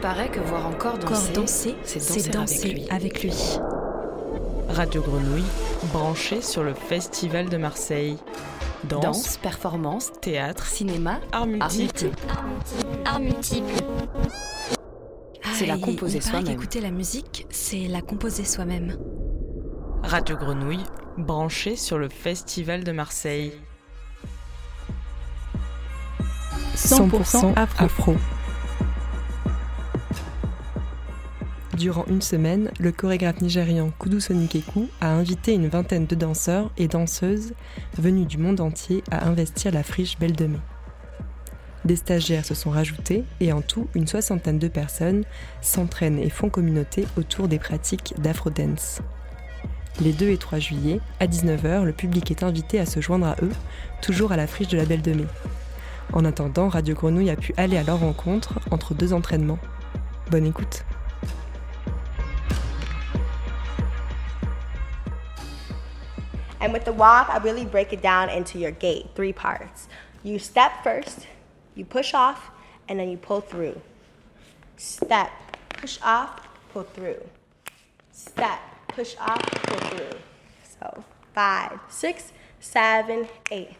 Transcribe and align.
paraît 0.00 0.30
que 0.30 0.40
voir 0.40 0.66
encore 0.66 0.98
danser, 0.98 1.32
danser 1.32 1.76
c'est 1.86 2.30
danser, 2.30 2.86
avec, 2.90 3.22
lui. 3.22 3.32
Radio 4.68 5.02
Grenouille, 5.02 5.44
branché 5.92 6.40
sur 6.42 6.62
le 6.62 6.74
Festival 6.74 7.48
de 7.48 7.56
Marseille. 7.56 8.16
Danse, 8.84 9.02
Danse, 9.02 9.36
performance, 9.36 10.10
théâtre, 10.22 10.64
cinéma, 10.66 11.20
art 11.32 11.46
multiple. 11.46 12.10
Art 13.04 13.20
multiple. 13.20 13.74
C'est 15.52 15.66
la 15.66 15.74
Ah, 15.74 15.78
composer 15.78 16.20
soi-même. 16.22 16.44
qu'écouter 16.44 16.80
la 16.80 16.90
musique, 16.90 17.46
c'est 17.50 17.86
la 17.88 18.00
composer 18.00 18.44
soi-même. 18.44 18.96
Radio 20.02 20.36
Grenouille, 20.36 20.84
branché 21.18 21.76
sur 21.76 21.98
le 21.98 22.08
Festival 22.08 22.84
de 22.84 22.92
Marseille. 22.92 23.52
100% 26.74 27.52
afro. 27.78 28.14
Durant 31.80 32.04
une 32.10 32.20
semaine, 32.20 32.70
le 32.78 32.92
chorégraphe 32.92 33.40
nigérian 33.40 33.90
Kudu 33.98 34.20
Sonikeku 34.20 34.88
a 35.00 35.14
invité 35.14 35.54
une 35.54 35.68
vingtaine 35.68 36.04
de 36.04 36.14
danseurs 36.14 36.70
et 36.76 36.88
danseuses 36.88 37.54
venus 37.96 38.26
du 38.26 38.36
monde 38.36 38.60
entier 38.60 39.02
à 39.10 39.26
investir 39.26 39.72
la 39.72 39.82
friche 39.82 40.18
Belle 40.18 40.36
de 40.36 40.44
Mai. 40.44 40.58
Des 41.86 41.96
stagiaires 41.96 42.44
se 42.44 42.52
sont 42.52 42.68
rajoutés 42.68 43.24
et 43.40 43.54
en 43.54 43.62
tout, 43.62 43.88
une 43.94 44.06
soixantaine 44.06 44.58
de 44.58 44.68
personnes 44.68 45.24
s'entraînent 45.62 46.18
et 46.18 46.28
font 46.28 46.50
communauté 46.50 47.06
autour 47.16 47.48
des 47.48 47.58
pratiques 47.58 48.12
d'afro-dance. 48.18 49.00
Les 50.02 50.12
2 50.12 50.28
et 50.28 50.36
3 50.36 50.58
juillet, 50.58 51.00
à 51.18 51.26
19h, 51.26 51.84
le 51.84 51.92
public 51.92 52.30
est 52.30 52.42
invité 52.42 52.78
à 52.78 52.84
se 52.84 53.00
joindre 53.00 53.28
à 53.28 53.36
eux, 53.40 53.52
toujours 54.02 54.32
à 54.32 54.36
la 54.36 54.46
friche 54.46 54.68
de 54.68 54.76
la 54.76 54.84
Belle 54.84 55.00
de 55.00 55.14
Mai. 55.14 55.26
En 56.12 56.26
attendant, 56.26 56.68
Radio 56.68 56.94
Grenouille 56.94 57.30
a 57.30 57.36
pu 57.36 57.54
aller 57.56 57.78
à 57.78 57.84
leur 57.84 58.00
rencontre 58.00 58.60
entre 58.70 58.92
deux 58.92 59.14
entraînements. 59.14 59.58
Bonne 60.30 60.44
écoute. 60.44 60.84
And 66.60 66.72
with 66.72 66.84
the 66.84 66.92
walk, 66.92 67.28
I 67.30 67.38
really 67.38 67.64
break 67.64 67.92
it 67.92 68.02
down 68.02 68.28
into 68.28 68.58
your 68.58 68.70
gait, 68.70 69.10
three 69.14 69.32
parts. 69.32 69.88
You 70.22 70.38
step 70.38 70.84
first, 70.84 71.26
you 71.74 71.84
push 71.84 72.12
off, 72.12 72.50
and 72.88 73.00
then 73.00 73.08
you 73.08 73.16
pull 73.16 73.40
through. 73.40 73.80
Step, 74.76 75.30
push 75.70 75.98
off, 76.02 76.46
pull 76.72 76.82
through. 76.82 77.22
Step, 78.12 78.60
push 78.88 79.16
off, 79.18 79.40
pull 79.50 79.78
through. 79.90 80.18
So 80.78 81.04
five, 81.34 81.80
six, 81.88 82.32
seven, 82.60 83.28
eight. 83.50 83.76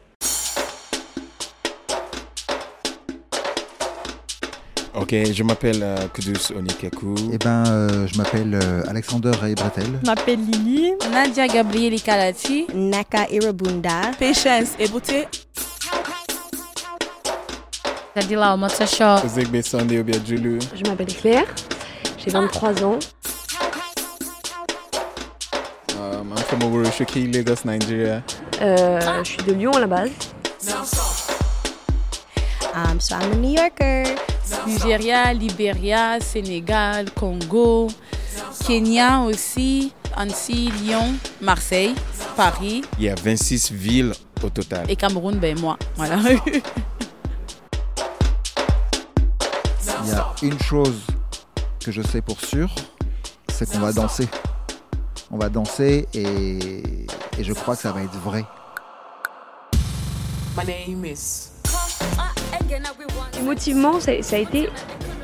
Ok, 4.94 5.14
je 5.32 5.42
m'appelle 5.44 5.82
euh, 5.82 5.96
Kudus 6.12 6.52
Onikaku. 6.56 7.14
Eh 7.32 7.38
ben, 7.38 7.64
euh, 7.68 8.06
je 8.08 8.18
m'appelle 8.18 8.54
euh, 8.60 8.82
Alexander 8.88 9.30
Ray 9.40 9.54
Bretel. 9.54 9.84
Je 10.02 10.06
m'appelle 10.06 10.40
Lily. 10.40 10.92
Nadia 11.12 11.46
Gabrieli 11.46 12.00
Kalati. 12.00 12.66
Naka 12.74 13.28
Irabunda. 13.30 14.10
Patience 14.18 14.70
Ebote. 14.80 15.28
Zadila 18.16 18.54
Omotsasho. 18.54 19.28
Zegbe 19.28 19.62
Sunday 19.62 20.00
Obiadjulu. 20.00 20.58
Je 20.74 20.82
m'appelle 20.90 21.06
Claire, 21.14 21.46
j'ai 22.18 22.30
23 22.30 22.84
ans. 22.84 22.98
Um, 25.96 26.32
I'm 26.32 26.36
from 26.48 26.62
Oworoshoki, 26.64 27.32
Lagos, 27.32 27.64
Nigeria. 27.64 28.22
Euh, 28.60 29.22
je 29.22 29.28
suis 29.30 29.42
de 29.44 29.52
Lyon 29.52 29.72
à 29.72 29.80
la 29.80 29.86
base. 29.86 30.10
Um, 32.74 32.98
so 33.00 33.14
I'm 33.16 33.32
a 33.32 33.36
New 33.36 33.54
Yorker. 33.54 34.16
Nigeria, 34.66 35.32
Libéria, 35.32 36.18
Sénégal, 36.20 37.10
Congo, 37.12 37.88
Kenya 38.66 39.20
aussi, 39.20 39.92
Annecy, 40.16 40.70
Lyon, 40.82 41.14
Marseille, 41.40 41.94
Paris 42.36 42.82
Il 42.98 43.04
y 43.04 43.08
a 43.08 43.14
26 43.14 43.72
villes 43.72 44.12
au 44.42 44.50
total. 44.50 44.90
et 44.90 44.96
Cameroun, 44.96 45.38
ben 45.38 45.58
moi. 45.58 45.76
Voilà. 45.96 46.18
Il 50.02 50.08
y 50.08 50.12
a 50.12 50.32
une 50.42 50.58
chose 50.60 51.00
que 51.84 51.92
je 51.92 52.02
sais 52.02 52.20
pour 52.22 52.40
sûr, 52.40 52.74
c'est 53.52 53.70
qu'on 53.70 53.78
va 53.80 53.92
danser. 53.92 54.28
On 55.30 55.38
va 55.38 55.48
danser 55.48 56.08
et, 56.14 56.58
et 57.38 57.44
je 57.44 57.52
crois 57.52 57.76
que 57.76 57.82
ça 57.82 57.92
va 57.92 58.02
être 58.02 58.18
vrai. 58.24 58.44
Émotivement, 63.38 64.00
ça, 64.00 64.12
ça 64.22 64.36
a 64.36 64.38
été 64.38 64.68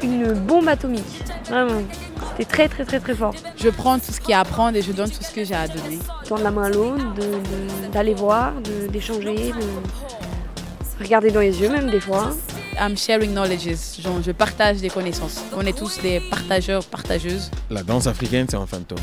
une 0.02 0.32
bombe 0.34 0.68
atomique. 0.68 1.04
Vraiment. 1.48 1.82
C'était 2.30 2.44
très 2.50 2.68
très 2.68 2.84
très 2.84 3.00
très 3.00 3.14
fort. 3.14 3.34
Je 3.56 3.68
prends 3.70 3.98
tout 3.98 4.12
ce 4.12 4.20
qu'il 4.20 4.30
y 4.30 4.34
a 4.34 4.40
à 4.40 4.44
prendre 4.44 4.76
et 4.76 4.82
je 4.82 4.92
donne 4.92 5.10
tout 5.10 5.22
ce 5.22 5.30
que 5.32 5.44
j'ai 5.44 5.54
à 5.54 5.66
donner. 5.68 5.98
Tendre 6.28 6.42
la 6.42 6.50
main 6.50 6.64
à 6.64 6.68
l'autre, 6.70 7.14
de- 7.14 7.22
de- 7.22 7.92
d'aller 7.92 8.14
voir, 8.14 8.52
de- 8.60 8.88
d'échanger, 8.88 9.52
de 9.52 11.02
regarder 11.02 11.30
dans 11.30 11.40
les 11.40 11.60
yeux 11.60 11.70
même 11.70 11.90
des 11.90 12.00
fois. 12.00 12.30
I'm 12.78 12.96
sharing 12.96 13.32
knowledges. 13.32 14.00
Genre, 14.02 14.20
je 14.22 14.32
partage 14.32 14.78
des 14.78 14.90
connaissances. 14.90 15.40
On 15.56 15.62
est 15.62 15.76
tous 15.76 15.98
des 16.02 16.20
partageurs, 16.30 16.84
partageuses. 16.84 17.50
La 17.70 17.82
danse 17.82 18.06
africaine, 18.06 18.46
c'est 18.50 18.56
un 18.56 18.66
fantôme. 18.66 18.98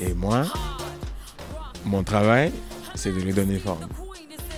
Et 0.00 0.12
moi, 0.14 0.42
mon 1.84 2.02
travail, 2.02 2.50
c'est 2.96 3.10
de 3.14 3.20
lui 3.20 3.32
donner 3.32 3.58
forme. 3.60 3.86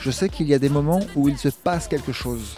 Je 0.05 0.11
sais 0.11 0.29
qu'il 0.29 0.47
y 0.47 0.53
a 0.53 0.59
des 0.59 0.69
moments 0.69 1.01
où 1.17 1.31
il 1.31 1.39
se 1.39 1.49
passe 1.49 1.89
quelque 1.89 2.13
chose. 2.13 2.57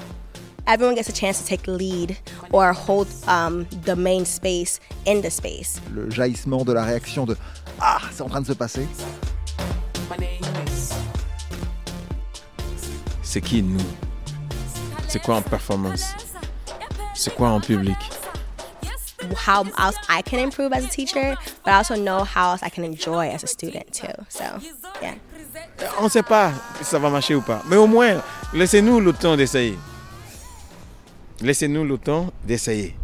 Everyone 0.67 0.97
gets 0.97 1.09
a 1.09 1.15
chance 1.15 1.41
to 1.41 1.49
take 1.49 1.63
the 1.63 1.79
lead 1.79 2.17
or 2.53 2.73
hold 2.73 3.07
um, 3.29 3.67
the 3.85 3.95
main 3.95 4.25
space 4.25 4.81
in 5.07 5.21
the 5.21 5.31
space. 5.31 5.81
Le 5.95 6.11
jaillissement 6.11 6.65
de 6.65 6.73
la 6.73 6.83
réaction 6.83 7.25
de 7.25 7.37
Ah, 7.81 8.01
c'est 8.11 8.23
en 8.23 8.29
train 8.29 8.41
de 8.41 8.49
se 8.49 8.53
passer. 8.53 8.89
C'est 13.23 13.41
qui 13.41 13.63
nous? 13.63 13.79
C'est 15.07 15.23
quoi 15.23 15.37
en 15.37 15.43
performance? 15.43 16.03
C'est 17.15 17.33
quoi 17.33 17.51
en 17.51 17.61
public? 17.61 17.97
How 19.47 19.63
else 19.79 19.95
I 20.09 20.21
can 20.21 20.41
improve 20.41 20.73
as 20.73 20.85
a 20.85 20.89
teacher, 20.89 21.37
but 21.65 21.71
I 21.71 21.77
also 21.77 21.95
know 21.95 22.25
how 22.25 22.51
else 22.51 22.65
I 22.65 22.71
can 22.71 22.83
enjoy 22.83 23.29
as 23.29 23.45
a 23.45 23.47
student 23.47 23.93
too. 23.93 24.13
So, 24.29 24.45
yeah. 25.01 25.15
On 25.99 26.05
ne 26.05 26.09
sait 26.09 26.23
pas 26.23 26.53
si 26.79 26.85
ça 26.85 26.99
va 26.99 27.11
marcher 27.11 27.35
ou 27.35 27.41
pas. 27.43 27.63
Mais 27.69 27.77
au 27.77 27.87
moins, 27.87 28.23
laissez-nous 28.55 29.01
le 29.01 29.13
temps 29.13 29.37
d'essayer. 29.37 29.79
Laissez-nous 31.41 31.85
le 31.85 31.99
temps 31.99 32.33
d'essayer. 32.45 32.95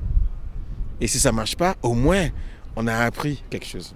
Et 1.01 1.07
si 1.07 1.19
ça 1.19 1.31
ne 1.31 1.37
marche 1.37 1.57
pas, 1.57 1.75
au 1.83 1.95
moins, 1.95 2.29
on 2.77 2.87
a 2.87 2.97
appris 2.97 3.43
quelque 3.51 3.67
chose. 3.67 3.95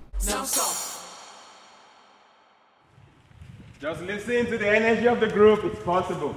Just 3.81 4.01
listen 4.03 4.47
to 4.47 4.59
the 4.59 4.67
energy 4.67 5.07
of 5.07 5.21
the 5.21 5.29
group, 5.29 5.61
it's 5.65 5.83
possible. 5.85 6.35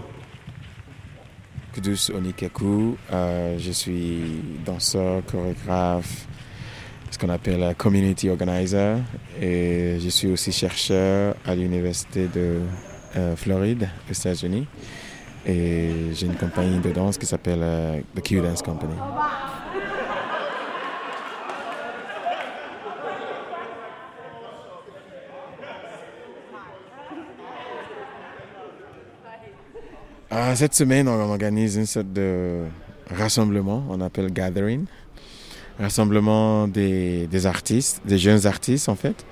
Kudus 1.74 2.10
Onikaku, 2.14 2.98
euh, 3.12 3.58
je 3.58 3.72
suis 3.72 4.42
danseur, 4.66 5.24
chorégraphe, 5.26 6.28
ce 7.12 7.18
qu'on 7.18 7.30
appelle 7.30 7.64
un 7.64 7.74
community 7.74 8.30
organizer. 8.30 8.98
Et 9.42 9.98
je 10.00 10.10
suis 10.10 10.28
aussi 10.28 10.52
chercheur 10.52 11.36
à 11.46 11.56
l'université 11.56 12.28
de 12.28 12.60
euh, 13.18 13.36
Floride, 13.36 13.90
aux 14.10 14.14
États-Unis. 14.14 14.68
Et 15.46 15.90
j'ai 16.14 16.26
une 16.26 16.36
compagnie 16.36 16.80
de 16.80 16.92
danse 16.92 17.18
qui 17.18 17.26
s'appelle 17.26 17.62
euh, 17.62 18.00
The 18.16 18.22
Q 18.22 18.42
Dance 18.42 18.62
Company. 18.62 18.94
Ah, 30.32 30.56
cette 30.56 30.76
semaine, 30.76 31.08
on 31.08 31.20
organise 31.20 31.76
une 31.76 31.88
sorte 31.88 32.14
de 32.14 32.66
rassemblement, 33.10 33.84
on 33.90 34.00
appelle 34.02 34.32
Gathering. 34.32 34.86
Rassemblement 35.80 36.68
des, 36.68 37.46
artistes, 37.46 38.02
des 38.06 38.18
jeunes 38.18 38.46
artistes 38.46 38.90
en 38.90 38.96
fait, 38.96 39.26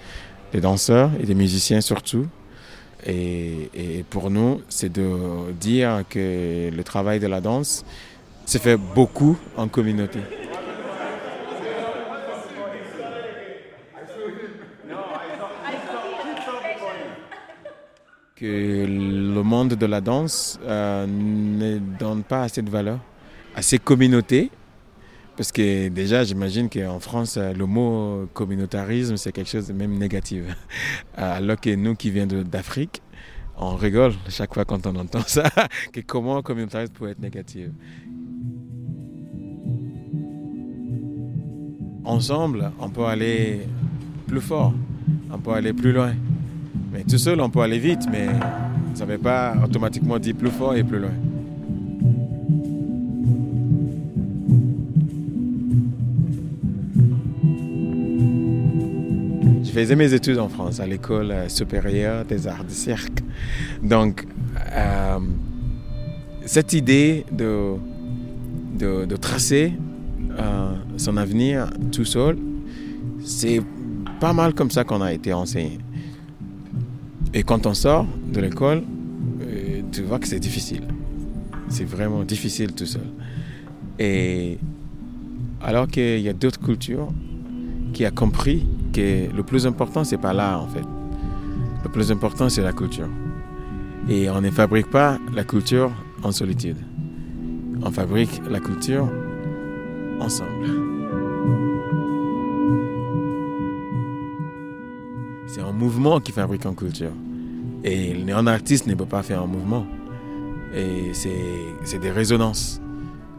des 0.54 0.62
danseurs 0.62 1.12
et 1.20 1.26
des 1.26 1.36
musiciens 1.36 1.82
surtout. 1.82 2.26
Et, 3.06 3.70
et 3.74 4.04
pour 4.10 4.30
nous, 4.30 4.62
c'est 4.70 4.92
de 4.92 5.52
dire 5.60 6.04
que 6.10 6.70
le 6.74 6.84
travail 6.84 7.20
de 7.20 7.28
la 7.28 7.42
danse 7.42 7.86
se 8.46 8.58
fait 8.58 8.78
beaucoup 8.78 9.38
en 9.58 9.68
communauté. 9.68 10.20
que 18.38 18.86
le 18.86 19.42
monde 19.42 19.70
de 19.70 19.86
la 19.88 20.00
danse 20.00 20.60
euh, 20.64 21.08
ne 21.08 21.80
donne 21.80 22.24
pas 22.24 22.44
assez 22.44 22.62
de 22.62 22.70
valeur 22.70 23.00
à 23.56 23.62
ces 23.62 23.80
communautés. 23.80 24.52
Parce 25.38 25.52
que 25.52 25.88
déjà, 25.90 26.24
j'imagine 26.24 26.68
qu'en 26.68 27.00
France, 27.00 27.38
euh, 27.38 27.54
le 27.54 27.66
mot 27.66 28.28
communautarisme, 28.34 29.18
c'est 29.18 29.32
quelque 29.32 29.50
chose 29.50 29.68
de 29.68 29.74
même 29.74 29.98
négatif. 29.98 30.44
Alors 31.16 31.62
que 31.62 31.74
nous 31.76 31.96
qui 31.96 32.10
venons 32.10 32.42
d'Afrique, 32.42 33.02
on 33.56 33.76
rigole 33.76 34.14
chaque 34.30 34.54
fois 34.54 34.66
quand 34.66 34.86
on 34.88 34.96
entend 34.96 35.22
ça, 35.28 35.50
que 35.94 36.02
comment 36.02 36.42
communautarisme 36.42 36.94
peut 36.94 37.10
être 37.10 37.20
négatif. 37.20 37.68
ensemble, 42.08 42.72
on 42.80 42.90
peut 42.90 43.06
aller 43.06 43.68
plus 44.26 44.42
fort, 44.42 44.74
on 45.32 45.38
peut 45.38 45.52
aller 45.52 45.74
plus 45.74 45.92
loin. 45.92 46.14
Mais 46.92 47.04
tout 47.04 47.18
seul, 47.18 47.40
on 47.42 47.50
peut 47.50 47.60
aller 47.60 47.80
vite, 47.80 48.08
mais 48.10 48.28
ça 48.94 49.06
ne 49.06 49.12
veut 49.12 49.18
pas 49.18 49.56
automatiquement 49.64 50.18
dire 50.18 50.36
plus 50.36 50.50
fort 50.50 50.76
et 50.76 50.84
plus 50.84 51.00
loin. 51.00 51.12
Faisais 59.82 59.96
mes 59.96 60.12
études 60.12 60.40
en 60.40 60.50
France, 60.50 60.80
à 60.80 60.88
l'école 60.88 61.32
supérieure 61.50 62.26
des 62.26 62.48
arts 62.48 62.64
du 62.64 62.74
cirque. 62.74 63.20
Donc, 63.84 64.26
euh, 64.72 65.20
cette 66.46 66.74
idée 66.74 67.26
de, 67.32 67.76
de, 68.80 69.16
tracer 69.18 69.74
euh, 70.40 70.74
son 70.98 71.16
avenir 71.16 71.70
tout 71.92 72.06
seul, 72.06 72.40
c'est 73.24 73.62
pas 74.20 74.34
mal 74.34 74.56
comme 74.56 74.72
ça 74.72 74.84
qu'on 74.84 75.02
a 75.02 75.14
été 75.14 75.32
enseigné. 75.32 75.78
Et 77.36 77.44
quand 77.44 77.68
on 77.68 77.76
sort 77.76 78.08
de 78.34 78.40
l'école, 78.40 78.82
euh, 79.42 79.82
tu 79.92 80.02
vois 80.02 80.18
que 80.18 80.28
c'est 80.28 80.40
difficile. 80.40 80.88
C'est 81.70 81.86
vraiment 81.86 82.24
difficile 82.24 82.74
tout 82.74 82.88
seul. 82.88 83.10
Et 84.00 84.58
alors 85.62 85.88
qu'il 85.88 86.22
y 86.22 86.30
a 86.30 86.34
d'autres 86.34 86.60
cultures 86.60 87.10
qui 87.94 88.08
ont 88.08 88.12
compris 88.12 88.66
le 88.98 89.42
plus 89.44 89.66
important, 89.66 90.04
c'est 90.04 90.18
pas 90.18 90.34
là 90.34 90.60
en 90.60 90.68
fait. 90.68 90.86
Le 91.84 91.90
plus 91.90 92.12
important, 92.12 92.50
c'est 92.50 92.62
la 92.62 92.74
culture. 92.74 93.10
Et 94.10 94.30
on 94.30 94.42
ne 94.42 94.50
fabrique 94.52 94.90
pas 94.90 95.18
la 95.34 95.44
culture 95.44 95.92
en 96.24 96.32
solitude. 96.32 96.78
On 97.82 97.92
fabrique 97.92 98.42
la 98.50 98.60
culture 98.60 99.08
ensemble. 100.20 100.68
C'est 105.48 105.62
un 105.62 105.72
mouvement 105.72 106.20
qui 106.20 106.32
fabrique 106.32 106.66
une 106.66 106.76
culture. 106.76 107.12
Et 107.84 108.16
un 108.32 108.48
artiste 108.48 108.88
ne 108.88 108.96
peut 108.96 109.06
pas 109.06 109.24
faire 109.24 109.42
un 109.42 109.48
mouvement. 109.48 109.86
Et 110.76 111.12
c'est 111.14 112.00
des 112.00 112.12
résonances. 112.12 112.82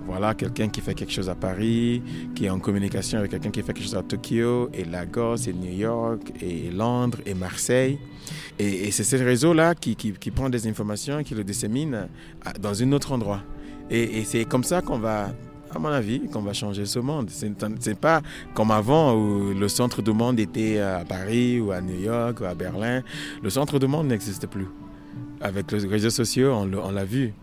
Voilà, 0.08 0.32
quelqu'un 0.32 0.68
qui 0.68 0.80
fait 0.80 0.94
quelque 0.94 1.12
chose 1.12 1.28
à 1.28 1.34
Paris, 1.34 2.02
qui 2.34 2.46
est 2.46 2.50
en 2.50 2.58
communication 2.58 3.18
avec 3.18 3.30
quelqu'un 3.30 3.50
qui 3.50 3.60
fait 3.60 3.74
quelque 3.74 3.84
chose 3.84 3.94
à 3.94 4.02
Tokyo, 4.02 4.70
et 4.72 4.84
Lagos, 4.84 5.36
et 5.46 5.52
New 5.52 5.70
York, 5.70 6.32
et 6.40 6.70
Londres, 6.70 7.18
et 7.26 7.34
Marseille. 7.34 7.98
Et, 8.58 8.90
c'est 8.90 9.04
ce 9.04 9.16
réseau-là 9.16 9.74
qui, 9.74 10.14
prend 10.34 10.48
des 10.48 10.66
informations 10.66 11.22
qui 11.22 11.34
le 11.34 11.44
dissémine 11.44 12.08
dans 12.58 12.82
un 12.82 12.92
autre 12.92 13.12
endroit. 13.12 13.42
Et, 13.90 14.20
et 14.20 14.24
c'est 14.24 14.46
comme 14.46 14.64
ça 14.64 14.80
qu'on 14.80 14.98
va, 14.98 15.34
à 15.74 15.78
mon 15.78 15.88
avis, 15.90 16.26
qu'on 16.32 16.42
va 16.42 16.54
changer 16.54 16.86
ce 16.86 17.00
monde. 17.00 17.28
Ce 17.28 17.44
n'est 17.44 17.94
pas 17.94 18.22
comme 18.54 18.70
avant 18.70 19.14
où 19.14 19.52
le 19.52 19.68
centre 19.68 20.00
du 20.00 20.12
monde 20.12 20.40
était 20.40 20.78
à 20.78 21.04
Paris 21.06 21.60
ou 21.60 21.70
à 21.70 21.82
New 21.82 22.00
York 22.00 22.40
ou 22.40 22.46
à 22.46 22.54
Berlin. 22.54 23.02
Le 23.42 23.50
centre 23.50 23.78
du 23.78 23.86
monde 23.86 24.06
n'existe 24.06 24.46
plus. 24.46 24.68
Avec 25.42 25.70
les 25.70 25.86
réseaux 25.86 26.10
sociaux, 26.10 26.52
on 26.54 26.90
l'a 26.90 27.04
vu 27.04 27.34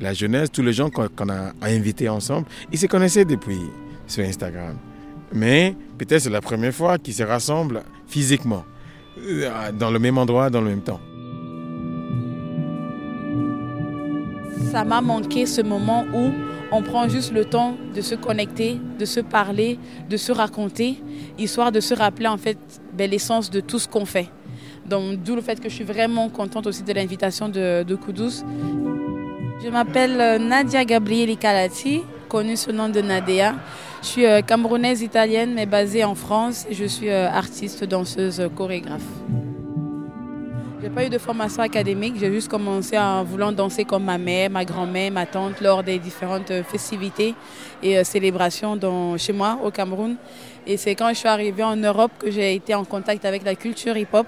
la 0.00 0.14
jeunesse, 0.14 0.50
tous 0.50 0.62
les 0.62 0.72
gens 0.72 0.90
qu'on 0.90 1.28
a 1.28 1.52
invités 1.62 2.08
ensemble, 2.08 2.46
ils 2.72 2.78
se 2.78 2.86
connaissaient 2.86 3.24
depuis 3.24 3.60
sur 4.06 4.24
Instagram. 4.24 4.76
Mais 5.32 5.74
peut-être 5.98 6.22
c'est 6.22 6.30
la 6.30 6.40
première 6.40 6.74
fois 6.74 6.98
qu'ils 6.98 7.14
se 7.14 7.22
rassemblent 7.22 7.82
physiquement, 8.06 8.64
euh, 9.18 9.72
dans 9.72 9.90
le 9.90 9.98
même 9.98 10.18
endroit, 10.18 10.50
dans 10.50 10.60
le 10.60 10.70
même 10.70 10.82
temps. 10.82 11.00
Ça 14.70 14.84
m'a 14.84 15.00
manqué 15.00 15.46
ce 15.46 15.60
moment 15.60 16.04
où 16.14 16.30
on 16.70 16.82
prend 16.82 17.06
juste 17.08 17.32
le 17.32 17.44
temps 17.44 17.76
de 17.94 18.00
se 18.00 18.14
connecter, 18.14 18.80
de 18.98 19.04
se 19.04 19.20
parler, 19.20 19.78
de 20.08 20.16
se 20.16 20.32
raconter, 20.32 20.96
histoire 21.38 21.70
de 21.70 21.80
se 21.80 21.94
rappeler 21.94 22.28
en 22.28 22.38
fait 22.38 22.58
ben, 22.94 23.10
l'essence 23.10 23.50
de 23.50 23.60
tout 23.60 23.78
ce 23.78 23.86
qu'on 23.86 24.06
fait. 24.06 24.30
Donc 24.86 25.22
d'où 25.22 25.36
le 25.36 25.42
fait 25.42 25.60
que 25.60 25.68
je 25.68 25.74
suis 25.74 25.84
vraiment 25.84 26.28
contente 26.30 26.66
aussi 26.66 26.82
de 26.82 26.92
l'invitation 26.92 27.48
de, 27.48 27.82
de 27.82 27.94
Koudous. 27.94 28.42
Je 29.62 29.68
m'appelle 29.68 30.20
euh, 30.20 30.38
Nadia 30.40 30.84
Gabrieli 30.84 31.36
Calati, 31.36 32.02
connue 32.28 32.56
sous 32.56 32.70
le 32.70 32.76
nom 32.76 32.88
de 32.88 33.00
Nadia. 33.00 33.54
Je 34.02 34.06
suis 34.08 34.26
euh, 34.26 34.40
camerounaise 34.40 35.02
italienne 35.02 35.52
mais 35.54 35.66
basée 35.66 36.02
en 36.02 36.16
France 36.16 36.66
je 36.68 36.84
suis 36.84 37.08
euh, 37.08 37.30
artiste, 37.30 37.84
danseuse, 37.84 38.42
chorégraphe. 38.56 39.02
Je 40.80 40.88
n'ai 40.88 40.92
pas 40.92 41.04
eu 41.04 41.10
de 41.10 41.18
formation 41.18 41.62
académique, 41.62 42.14
j'ai 42.18 42.32
juste 42.32 42.48
commencé 42.48 42.98
en 42.98 43.22
voulant 43.22 43.52
danser 43.52 43.84
comme 43.84 44.02
ma 44.02 44.18
mère, 44.18 44.50
ma 44.50 44.64
grand-mère, 44.64 45.12
ma 45.12 45.26
tante 45.26 45.60
lors 45.60 45.84
des 45.84 46.00
différentes 46.00 46.52
festivités 46.64 47.36
et 47.84 48.02
célébrations 48.02 48.76
chez 49.16 49.32
moi 49.32 49.60
au 49.62 49.70
Cameroun. 49.70 50.16
Et 50.66 50.76
c'est 50.76 50.96
quand 50.96 51.10
je 51.10 51.14
suis 51.14 51.28
arrivée 51.28 51.62
en 51.62 51.76
Europe 51.76 52.10
que 52.18 52.32
j'ai 52.32 52.56
été 52.56 52.74
en 52.74 52.84
contact 52.84 53.24
avec 53.24 53.44
la 53.44 53.54
culture 53.54 53.96
hip-hop 53.96 54.26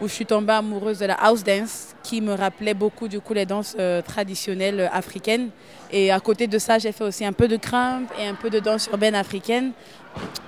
où 0.00 0.08
je 0.08 0.12
suis 0.12 0.26
tombée 0.26 0.52
amoureuse 0.52 0.98
de 0.98 1.06
la 1.06 1.14
house 1.14 1.44
dance 1.44 1.94
qui 2.02 2.20
me 2.20 2.32
rappelait 2.34 2.74
beaucoup 2.74 3.08
du 3.08 3.20
coup 3.20 3.34
les 3.34 3.46
danses 3.46 3.76
euh, 3.78 4.00
traditionnelles 4.00 4.88
africaines. 4.92 5.50
Et 5.92 6.10
à 6.10 6.20
côté 6.20 6.46
de 6.46 6.58
ça, 6.58 6.78
j'ai 6.78 6.92
fait 6.92 7.04
aussi 7.04 7.24
un 7.24 7.32
peu 7.32 7.48
de 7.48 7.56
crump 7.56 8.10
et 8.18 8.26
un 8.26 8.34
peu 8.34 8.48
de 8.48 8.58
danse 8.58 8.88
urbaine 8.90 9.14
africaine. 9.14 9.72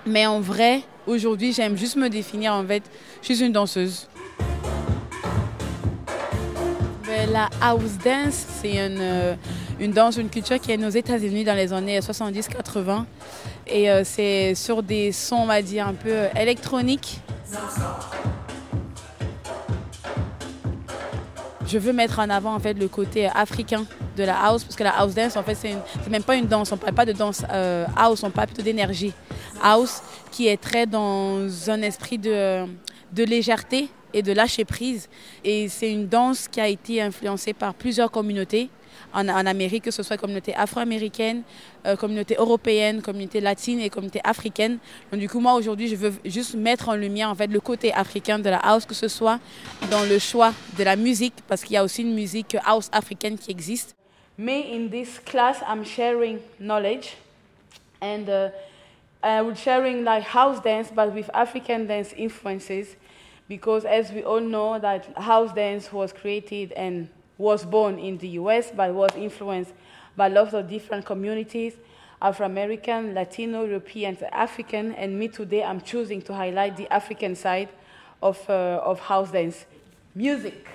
Mais 0.06 0.26
en 0.26 0.40
vrai, 0.40 0.82
aujourd'hui, 1.06 1.52
j'aime 1.52 1.76
juste 1.76 1.96
me 1.96 2.08
définir 2.08 2.54
en 2.54 2.64
fait, 2.64 2.82
je 3.20 3.34
suis 3.34 3.44
une 3.44 3.52
danseuse. 3.52 4.08
La 7.30 7.50
house 7.60 7.98
dance, 8.02 8.46
c'est 8.60 8.72
une, 8.86 8.98
euh, 9.00 9.34
une, 9.78 9.92
danse, 9.92 10.16
une 10.16 10.28
culture 10.28 10.58
qui 10.58 10.72
est 10.72 10.76
née 10.76 10.86
aux 10.86 10.90
États-Unis 10.90 11.44
dans 11.44 11.54
les 11.54 11.72
années 11.72 12.00
70-80. 12.00 13.04
Et 13.66 13.90
euh, 13.90 14.02
c'est 14.02 14.54
sur 14.54 14.82
des 14.82 15.12
sons, 15.12 15.36
on 15.36 15.46
va 15.46 15.62
dire, 15.62 15.86
un 15.86 15.94
peu 15.94 16.26
électroniques 16.34 17.20
je 21.72 21.78
veux 21.78 21.94
mettre 21.94 22.18
en 22.18 22.28
avant 22.28 22.54
en 22.54 22.58
fait 22.58 22.74
le 22.74 22.86
côté 22.86 23.26
africain 23.26 23.86
de 24.18 24.24
la 24.24 24.36
house 24.44 24.62
parce 24.62 24.76
que 24.76 24.84
la 24.84 24.90
house 24.90 25.14
dance 25.14 25.36
en 25.36 25.42
fait 25.42 25.54
c'est 25.54 25.74
même 26.10 26.22
pas 26.22 26.36
une 26.36 26.46
danse. 26.46 26.70
On 26.70 26.76
parle 26.76 26.94
pas 26.94 27.06
de 27.06 27.12
danse 27.12 27.44
euh, 27.50 27.86
house 27.96 28.22
on 28.22 28.30
parle 28.30 28.48
plutôt 28.48 28.62
d'énergie. 28.62 29.14
House 29.62 30.02
qui 30.30 30.48
est 30.48 30.60
très 30.60 30.86
dans 30.86 31.48
un 31.70 31.80
esprit 31.80 32.18
de, 32.18 32.66
de 33.12 33.24
légèreté 33.24 33.88
et 34.12 34.20
de 34.20 34.32
lâcher 34.32 34.66
prise. 34.66 35.08
Et 35.44 35.68
c'est 35.68 35.90
une 35.90 36.06
danse 36.06 36.46
qui 36.46 36.60
a 36.60 36.68
été 36.68 37.00
influencée 37.00 37.54
par 37.54 37.72
plusieurs 37.72 38.10
communautés 38.10 38.68
en, 39.12 39.28
Amérique, 39.28 39.84
que 39.84 39.90
ce 39.90 40.02
soit 40.02 40.16
communauté 40.16 40.54
afro-américaine, 40.54 41.42
euh, 41.86 41.96
communauté 41.96 42.36
européenne, 42.38 43.02
communauté 43.02 43.40
latine 43.40 43.80
et 43.80 43.90
communauté 43.90 44.20
africaine. 44.24 44.78
Donc 45.10 45.20
du 45.20 45.28
coup, 45.28 45.40
moi 45.40 45.54
aujourd'hui, 45.54 45.88
je 45.88 45.96
veux 45.96 46.12
juste 46.24 46.54
mettre 46.54 46.88
en 46.88 46.94
lumière 46.94 47.28
en 47.28 47.34
fait 47.34 47.46
le 47.46 47.60
côté 47.60 47.92
africain 47.92 48.38
de 48.38 48.48
la 48.48 48.58
house, 48.58 48.86
que 48.86 48.94
ce 48.94 49.08
soit 49.08 49.38
dans 49.90 50.04
le 50.04 50.18
choix 50.18 50.52
de 50.78 50.84
la 50.84 50.96
musique, 50.96 51.34
parce 51.48 51.62
qu'il 51.62 51.74
y 51.74 51.76
a 51.76 51.84
aussi 51.84 52.02
une 52.02 52.14
musique 52.14 52.56
house 52.64 52.88
africaine 52.92 53.38
qui 53.38 53.50
existe. 53.50 53.94
Mais 54.38 54.64
in 54.72 54.88
this 54.88 55.20
class, 55.20 55.60
I'm 55.68 55.84
sharing 55.84 56.38
knowledge 56.58 57.16
and 58.00 58.28
uh, 58.28 58.50
I'm 59.22 59.54
sharing 59.54 60.04
like 60.04 60.24
house 60.24 60.60
dance, 60.60 60.90
but 60.90 61.14
with 61.14 61.30
African 61.34 61.86
dance 61.86 62.12
influences, 62.16 62.96
because 63.48 63.84
as 63.84 64.10
we 64.10 64.24
all 64.24 64.40
know 64.40 64.78
that 64.78 65.06
house 65.16 65.52
dance 65.52 65.92
was 65.92 66.12
created 66.12 66.72
and 66.72 67.08
was 67.38 67.64
born 67.64 67.98
in 67.98 68.18
the 68.18 68.28
US 68.28 68.70
but 68.74 68.92
was 68.94 69.10
influenced 69.16 69.72
by 70.16 70.28
lots 70.28 70.52
of 70.52 70.68
different 70.68 71.04
communities 71.04 71.74
Afro 72.22 72.46
American, 72.46 73.14
Latino, 73.14 73.64
European, 73.64 74.16
African, 74.30 74.92
and 74.92 75.18
me 75.18 75.26
today 75.26 75.64
I'm 75.64 75.80
choosing 75.80 76.22
to 76.22 76.32
highlight 76.32 76.76
the 76.76 76.88
African 76.92 77.34
side 77.34 77.68
of, 78.22 78.38
uh, 78.48 78.80
of 78.84 79.00
house 79.00 79.32
dance 79.32 79.66
music. 80.14 80.68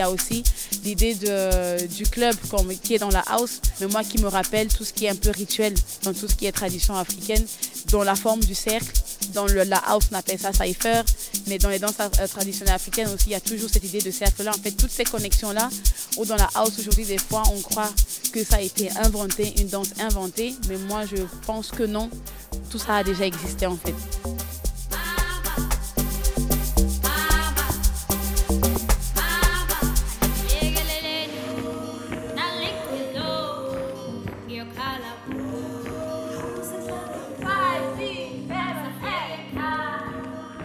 Y 0.00 0.02
a 0.02 0.10
aussi 0.10 0.42
l'idée 0.84 1.14
du 1.14 2.04
club 2.04 2.36
qui 2.82 2.94
est 2.94 2.98
dans 2.98 3.10
la 3.10 3.20
house, 3.20 3.60
mais 3.80 3.86
moi 3.86 4.02
qui 4.04 4.18
me 4.18 4.28
rappelle 4.28 4.68
tout 4.68 4.84
ce 4.84 4.92
qui 4.92 5.06
est 5.06 5.10
un 5.10 5.14
peu 5.14 5.30
rituel, 5.30 5.74
dans 6.02 6.12
tout 6.12 6.28
ce 6.28 6.34
qui 6.34 6.46
est 6.46 6.52
tradition 6.52 6.94
africaine, 6.96 7.44
dans 7.90 8.02
la 8.02 8.14
forme 8.14 8.40
du 8.40 8.54
cercle. 8.54 8.92
Dans 9.34 9.46
la 9.46 9.76
house, 9.76 10.04
on 10.10 10.16
appelle 10.16 10.38
ça 10.38 10.52
cypher, 10.52 11.02
mais 11.46 11.58
dans 11.58 11.68
les 11.68 11.78
danses 11.78 11.94
euh, 12.00 12.26
traditionnelles 12.26 12.74
africaines 12.74 13.08
aussi, 13.08 13.26
il 13.26 13.32
y 13.32 13.34
a 13.34 13.40
toujours 13.40 13.68
cette 13.70 13.84
idée 13.84 14.00
de 14.00 14.10
cercle-là. 14.10 14.50
En 14.50 14.60
fait, 14.60 14.72
toutes 14.72 14.90
ces 14.90 15.04
connexions-là, 15.04 15.68
ou 16.16 16.24
dans 16.24 16.36
la 16.36 16.48
house 16.54 16.72
aujourd'hui, 16.78 17.04
des 17.04 17.18
fois, 17.18 17.42
on 17.54 17.60
croit 17.60 17.90
que 18.32 18.42
ça 18.42 18.56
a 18.56 18.60
été 18.60 18.90
inventé, 18.96 19.54
une 19.60 19.68
danse 19.68 19.90
inventée, 20.00 20.54
mais 20.68 20.78
moi, 20.78 21.04
je 21.04 21.22
pense 21.46 21.70
que 21.70 21.84
non. 21.84 22.10
Tout 22.70 22.78
ça 22.78 22.96
a 22.96 23.04
déjà 23.04 23.26
existé 23.26 23.66
en 23.66 23.76
fait. 23.76 23.94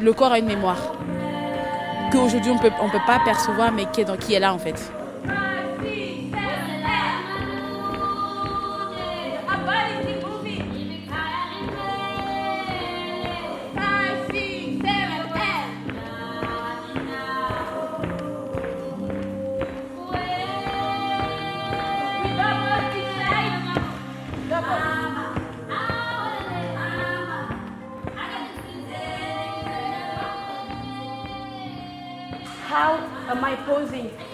Le 0.05 0.13
corps 0.13 0.31
a 0.31 0.37
une 0.37 0.45
mémoire. 0.45 0.93
qu'aujourd'hui 2.11 2.51
on 2.51 2.59
peut, 2.59 2.69
on 2.79 2.89
peut 2.89 3.05
pas 3.07 3.19
percevoir, 3.25 3.71
mais 3.71 3.85
qui 3.91 4.01
est, 4.01 4.05
dans, 4.05 4.15
qui 4.15 4.35
est 4.35 4.39
là 4.39 4.53
en 4.53 4.59
fait. 4.59 4.91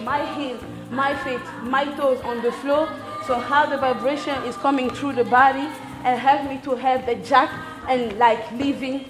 My 0.04 0.24
heels, 0.34 0.60
my 0.90 1.14
feet, 1.24 1.40
my 1.62 1.84
toes 1.96 2.20
on 2.24 2.42
the 2.42 2.52
floor? 2.52 2.88
So 3.26 3.38
how 3.38 3.66
the 3.66 3.76
vibration 3.78 4.34
is 4.44 4.56
coming 4.56 4.90
through 4.90 5.12
the 5.14 5.24
body 5.24 5.68
and 6.04 6.18
help 6.18 6.48
me 6.50 6.58
to 6.64 6.74
have 6.76 7.06
the 7.06 7.14
jack 7.16 7.50
and 7.88 8.18
like 8.18 8.40
leaving 8.52 9.04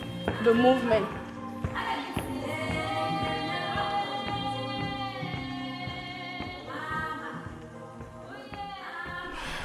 the 0.44 0.52
movement. 0.54 1.06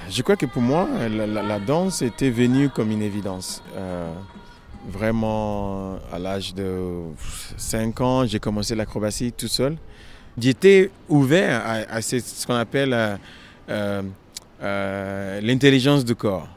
Je 0.09 0.21
crois 0.21 0.37
que 0.37 0.45
pour 0.45 0.61
moi, 0.61 0.87
la, 1.09 1.27
la- 1.27 1.43
la 1.43 1.59
danse 1.59 2.01
était 2.01 2.29
venue 2.29 2.69
comme 2.69 2.91
une 2.91 3.01
évidence. 3.01 3.61
Euh, 3.75 4.13
vraiment, 4.89 5.95
à 6.13 6.17
l'âge 6.17 6.53
de 6.53 7.01
5 7.57 8.01
ans, 8.01 8.25
j'ai 8.25 8.39
commencé 8.39 8.73
l'acrobatie 8.73 9.33
tout 9.33 9.49
seul. 9.49 9.75
J'étais 10.39 10.91
ouvert 11.09 11.63
à, 11.89 12.01
ce, 12.01 12.45
qu'on 12.45 12.53
appelle 12.53 12.93
euh, 12.93 13.17
euh, 13.69 14.03
euh, 14.61 15.41
l'intelligence 15.41 16.05
du 16.05 16.13
corps, 16.13 16.47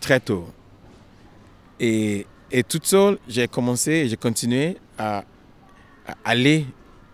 très 0.00 0.20
tôt. 0.20 0.48
Et, 1.80 2.24
et 2.52 2.62
toute 2.62 2.86
seule, 2.86 3.18
j'ai 3.26 3.48
commencé 3.48 3.90
et 3.90 4.08
j'ai 4.08 4.16
continué 4.16 4.76
à, 4.96 5.24
aller 6.24 6.66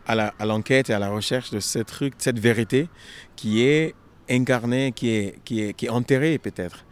à 0.06 0.44
l'enquête 0.44 0.90
et 0.90 0.92
à 0.92 0.98
la 0.98 1.08
recherche 1.08 1.50
de 1.50 1.60
cette 1.60 2.38
vérité 2.38 2.88
qui 3.34 3.62
est 3.62 3.94
incarnée, 4.28 4.92
qui 4.92 5.08
est, 5.10 5.88
enterrée 5.88 6.38
peut-être 6.38 6.84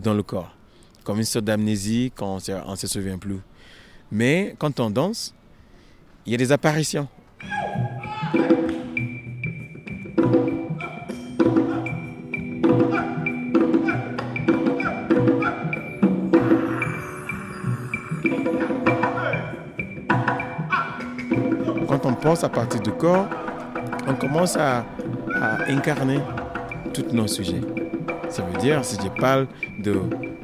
dans 0.00 0.14
le 0.14 0.22
corps, 0.22 0.56
comme 1.04 1.18
une 1.18 1.24
sorte 1.24 1.44
d'amnésie 1.44 2.12
quand 2.14 2.38
on 2.48 2.70
ne 2.70 2.76
se 2.76 2.86
souvient 2.86 3.18
plus. 3.18 3.40
Mais 4.10 4.54
quand 4.58 4.80
on 4.80 4.90
danse, 4.90 5.34
il 6.26 6.32
y 6.32 6.34
a 6.34 6.38
des 6.38 6.50
apparitions. 6.50 7.08
À 22.40 22.48
partir 22.48 22.80
du 22.80 22.90
corps, 22.92 23.26
on 24.06 24.14
commence 24.14 24.56
à, 24.56 24.84
incarner 25.68 26.18
tous 26.94 27.04
nos 27.12 27.26
sujets. 27.26 27.60
Ça 28.28 28.42
veut 28.42 28.58
dire, 28.60 28.84
si 28.84 28.96
je 29.02 29.08
parle 29.20 29.46
de, 29.82 29.94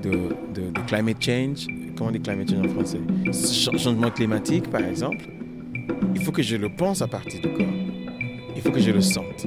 de, 0.03 0.11
de- 0.55 0.81
climate 0.87 1.23
change, 1.23 1.67
comment 1.97 2.11
on 2.11 2.13
dit 2.13 2.21
climate 2.21 2.51
change 2.51 2.67
en 2.67 2.69
français? 2.71 3.01
Ch- 3.33 3.71
Changement 3.79 4.11
climatique, 4.11 4.69
par 4.71 4.83
exemple, 4.83 5.25
il 6.15 6.23
faut 6.25 6.33
que 6.33 6.43
je 6.43 6.57
le 6.57 6.69
pense 6.69 7.01
à 7.03 7.07
partir 7.07 7.41
du 7.41 7.49
corps. 7.53 7.67
Il 8.57 8.63
faut 8.63 8.71
que 8.71 8.81
je 8.81 8.91
le 8.91 9.01
sente. 9.01 9.47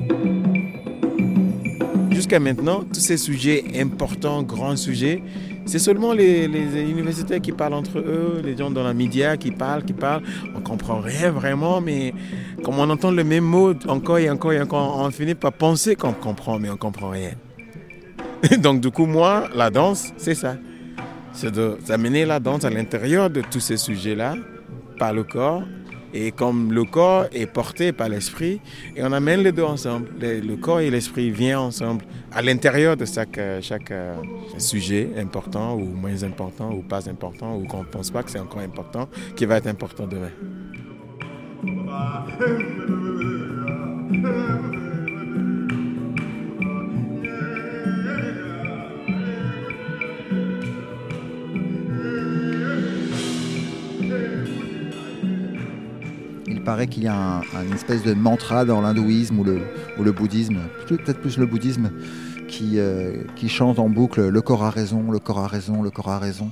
Jusqu'à 2.11 2.39
maintenant, 2.39 2.83
tous 2.91 2.99
ces 2.99 3.17
sujets 3.17 3.63
importants, 3.79 4.41
grands 4.43 4.75
sujets, 4.75 5.21
c'est 5.65 5.79
seulement 5.79 6.13
les, 6.13 6.47
les 6.47 6.81
universitaires 6.81 7.41
qui 7.41 7.51
parlent 7.51 7.73
entre 7.73 7.99
eux, 7.99 8.41
les 8.43 8.55
gens 8.57 8.71
dans 8.71 8.83
la 8.83 8.93
média 8.93 9.35
qui 9.37 9.51
parlent, 9.51 9.83
qui 9.83 9.93
parlent. 9.93 10.23
Comprend 10.67 10.99
rien 10.99 11.31
vraiment, 11.31 11.79
mais 11.79 12.13
comme 12.63 12.79
on 12.79 12.89
entend 12.89 13.11
le 13.11 13.23
même 13.23 13.45
mot 13.45 13.73
encore 13.87 14.17
et 14.17 14.29
encore 14.29 14.51
et 14.51 14.61
encore, 14.61 14.97
on 14.99 15.09
finit 15.11 15.35
par 15.35 15.53
penser 15.53 15.95
qu'on 15.95 16.11
comprend, 16.11 16.59
mais 16.59 16.69
on 16.69 16.75
comprend 16.75 17.09
rien. 17.09 17.31
Donc 18.59 18.81
du 18.81 18.91
coup, 18.91 19.05
moi, 19.05 19.47
la 19.55 19.69
danse, 19.69 20.11
c'est 20.17 20.35
ça. 20.35 20.57
C'est 21.31 21.53
d'amener 21.87 22.25
la 22.25 22.39
danse 22.39 22.65
à 22.65 22.69
l'intérieur 22.69 23.29
de 23.29 23.41
tous 23.41 23.59
ces 23.59 23.77
sujets-là, 23.77 24.35
par 24.97 25.13
le 25.13 25.23
corps. 25.23 25.63
Et 26.13 26.31
comme 26.31 26.71
le 26.71 26.83
corps 26.83 27.25
est 27.31 27.45
porté 27.45 27.91
par 27.91 28.09
l'esprit, 28.09 28.59
et 28.95 29.03
on 29.03 29.11
amène 29.11 29.41
les 29.41 29.51
deux 29.51 29.63
ensemble. 29.63 30.09
Le, 30.19 30.39
le 30.39 30.55
corps 30.55 30.79
et 30.79 30.89
l'esprit 30.89 31.29
viennent 31.29 31.57
ensemble 31.57 32.05
à 32.31 32.41
l'intérieur 32.41 32.97
de 32.97 33.05
chaque, 33.05 33.37
euh, 33.37 33.59
chaque 33.61 33.91
euh, 33.91 34.15
sujet 34.57 35.09
important 35.17 35.75
ou 35.75 35.85
moins 35.85 36.23
important 36.23 36.71
ou 36.71 36.81
pas 36.81 37.09
important 37.09 37.57
ou 37.57 37.65
qu'on 37.65 37.79
ne 37.79 37.87
pense 37.87 38.09
pas 38.09 38.23
que 38.23 38.31
c'est 38.31 38.39
encore 38.39 38.61
important, 38.61 39.07
qui 39.35 39.45
va 39.45 39.57
être 39.57 39.67
important 39.67 40.07
demain. 40.07 40.31
Il 56.47 56.63
paraît 56.63 56.87
qu'il 56.87 57.03
y 57.03 57.07
a 57.07 57.15
un, 57.15 57.39
un 57.39 57.73
espèce 57.73 58.03
de 58.03 58.13
mantra 58.13 58.65
dans 58.65 58.81
l'hindouisme 58.81 59.39
ou 59.39 59.43
le, 59.43 59.61
ou 59.97 60.03
le 60.03 60.11
bouddhisme, 60.11 60.59
peut-être 60.87 61.19
plus 61.19 61.37
le 61.37 61.45
bouddhisme, 61.45 61.91
qui, 62.47 62.79
euh, 62.79 63.23
qui 63.35 63.49
chante 63.49 63.79
en 63.79 63.89
boucle 63.89 64.27
le 64.27 64.41
corps 64.41 64.63
a 64.63 64.69
raison, 64.69 65.11
le 65.11 65.19
corps 65.19 65.39
a 65.39 65.47
raison, 65.47 65.81
le 65.81 65.89
corps 65.89 66.09
a 66.09 66.19
raison. 66.19 66.51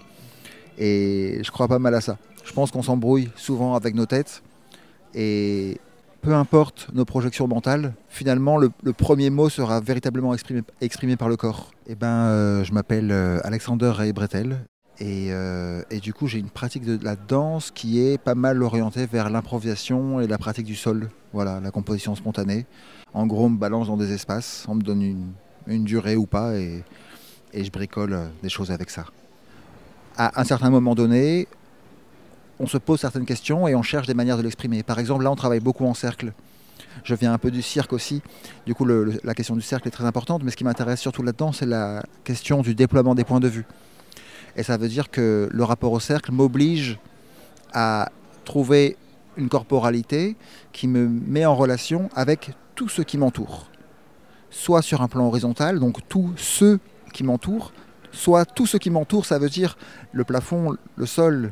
Et 0.78 1.40
je 1.44 1.52
crois 1.52 1.68
pas 1.68 1.80
mal 1.80 1.96
à 1.96 2.02
ça. 2.02 2.18
Je 2.44 2.54
pense 2.54 2.72
qu'on 2.72 2.84
s'embrouille 2.84 3.30
souvent 3.36 3.76
avec 3.76 3.96
nos 3.96 4.06
têtes 4.06 4.42
et 5.16 5.80
peu 6.22 6.34
importe 6.34 6.90
nos 6.94 7.06
projections 7.06 7.48
mentales, 7.48 7.94
finalement 8.10 8.58
le, 8.58 8.70
premier 8.94 9.30
mot 9.30 9.50
sera 9.50 9.80
véritablement 9.80 10.36
exprimé, 10.82 11.16
par 11.16 11.30
le 11.30 11.38
corps. 11.38 11.72
Et 11.88 11.96
ben, 11.96 12.08
euh, 12.08 12.64
je 12.64 12.74
m'appelle 12.74 13.12
euh, 13.12 13.40
Alexander 13.44 13.90
Ray 13.90 14.12
Bretel 14.12 14.58
et, 15.00 15.28
euh, 15.32 15.82
et 15.92 16.00
du 16.00 16.14
coup, 16.14 16.28
j'ai 16.28 16.40
une 16.40 16.50
pratique 16.50 16.84
de 16.84 16.98
la 17.04 17.16
danse 17.16 17.72
qui 17.72 18.00
est 18.00 18.18
pas 18.18 18.36
mal 18.36 18.64
orientée 18.64 19.06
vers 19.06 19.30
l'improvisation 19.30 20.20
et 20.20 20.28
la 20.28 20.38
pratique 20.38 20.66
du 20.66 20.76
sol. 20.76 21.10
Voilà, 21.34 21.60
la 21.60 21.72
composition 21.72 22.16
spontanée. 22.16 22.66
En 23.14 23.28
gros, 23.28 23.46
on 23.46 23.50
me 23.50 23.58
balance 23.58 23.88
dans 23.88 23.98
des 23.98 24.12
espaces, 24.12 24.66
on 24.68 24.76
me 24.76 24.82
donne 24.82 25.34
une, 25.68 25.84
durée 25.84 26.16
ou 26.16 26.26
pas, 26.26 26.56
et, 26.56 26.84
je 27.54 27.70
bricole 27.70 28.30
des 28.44 28.50
choses 28.50 28.72
avec 28.72 28.90
ça. 28.90 29.06
À 30.18 30.42
un 30.42 30.44
certain 30.44 30.70
moment 30.70 30.96
donné, 30.96 31.48
on 32.60 32.68
se 32.68 32.78
pose 32.78 33.00
certaines 33.00 33.26
questions 33.26 33.68
et 33.68 33.76
on 33.76 33.84
cherche 33.84 34.08
des 34.08 34.14
manières 34.14 34.38
de 34.38 34.44
l'exprimer. 34.44 34.84
Par 34.84 35.00
exemple, 35.00 35.24
là, 35.24 35.32
on 35.32 35.36
travaille 35.36 35.60
beaucoup 35.60 35.86
en 35.86 35.94
cercle. 35.94 36.34
Je 37.04 37.14
viens 37.14 37.34
un 37.34 37.38
peu 37.38 37.52
du 37.52 37.62
cirque 37.62 37.94
aussi. 37.94 38.22
Du 38.66 38.74
coup, 38.74 38.86
la 38.86 39.34
question 39.34 39.56
du 39.56 39.62
cercle 39.62 39.88
est 39.88 39.92
très 39.92 40.06
importante, 40.06 40.44
mais 40.44 40.52
ce 40.52 40.58
qui 40.58 40.64
m'intéresse 40.64 41.02
surtout 41.02 41.24
là-dedans, 41.24 41.52
c'est 41.52 41.66
la 41.66 42.04
question 42.24 42.62
du 42.62 42.74
déploiement 42.74 43.16
des 43.16 43.24
points 43.24 43.40
de 43.40 43.48
vue. 43.48 43.66
Et 44.56 44.64
ça 44.64 44.78
veut 44.78 44.88
dire 44.88 45.12
que 45.12 45.50
le 45.52 45.64
rapport 45.64 45.92
au 45.92 46.00
cercle 46.00 46.32
m'oblige 46.32 46.98
à 47.74 48.10
trouver 48.46 48.98
une 49.36 49.50
corporalité 49.50 50.38
qui 50.72 50.88
me 50.88 51.08
met 51.08 51.46
en 51.46 51.56
relation 51.56 52.10
avec 52.16 52.52
tout 52.76 52.88
ce 52.88 53.02
qui 53.02 53.18
m'entoure. 53.18 53.70
Soit 54.50 54.82
sur 54.82 55.02
un 55.02 55.10
plan 55.10 55.28
horizontal, 55.28 55.80
donc 55.80 56.08
tous 56.08 56.32
ceux 56.38 56.80
qui 57.14 57.24
m'entourent, 57.26 57.74
soit 58.14 58.46
tout 58.46 58.66
ce 58.66 58.78
qui 58.78 58.90
m'entoure, 58.90 59.26
ça 59.26 59.40
veut 59.40 59.50
dire 59.50 59.78
le 60.14 60.24
plafond, 60.24 60.78
le 60.96 61.06
sol, 61.06 61.52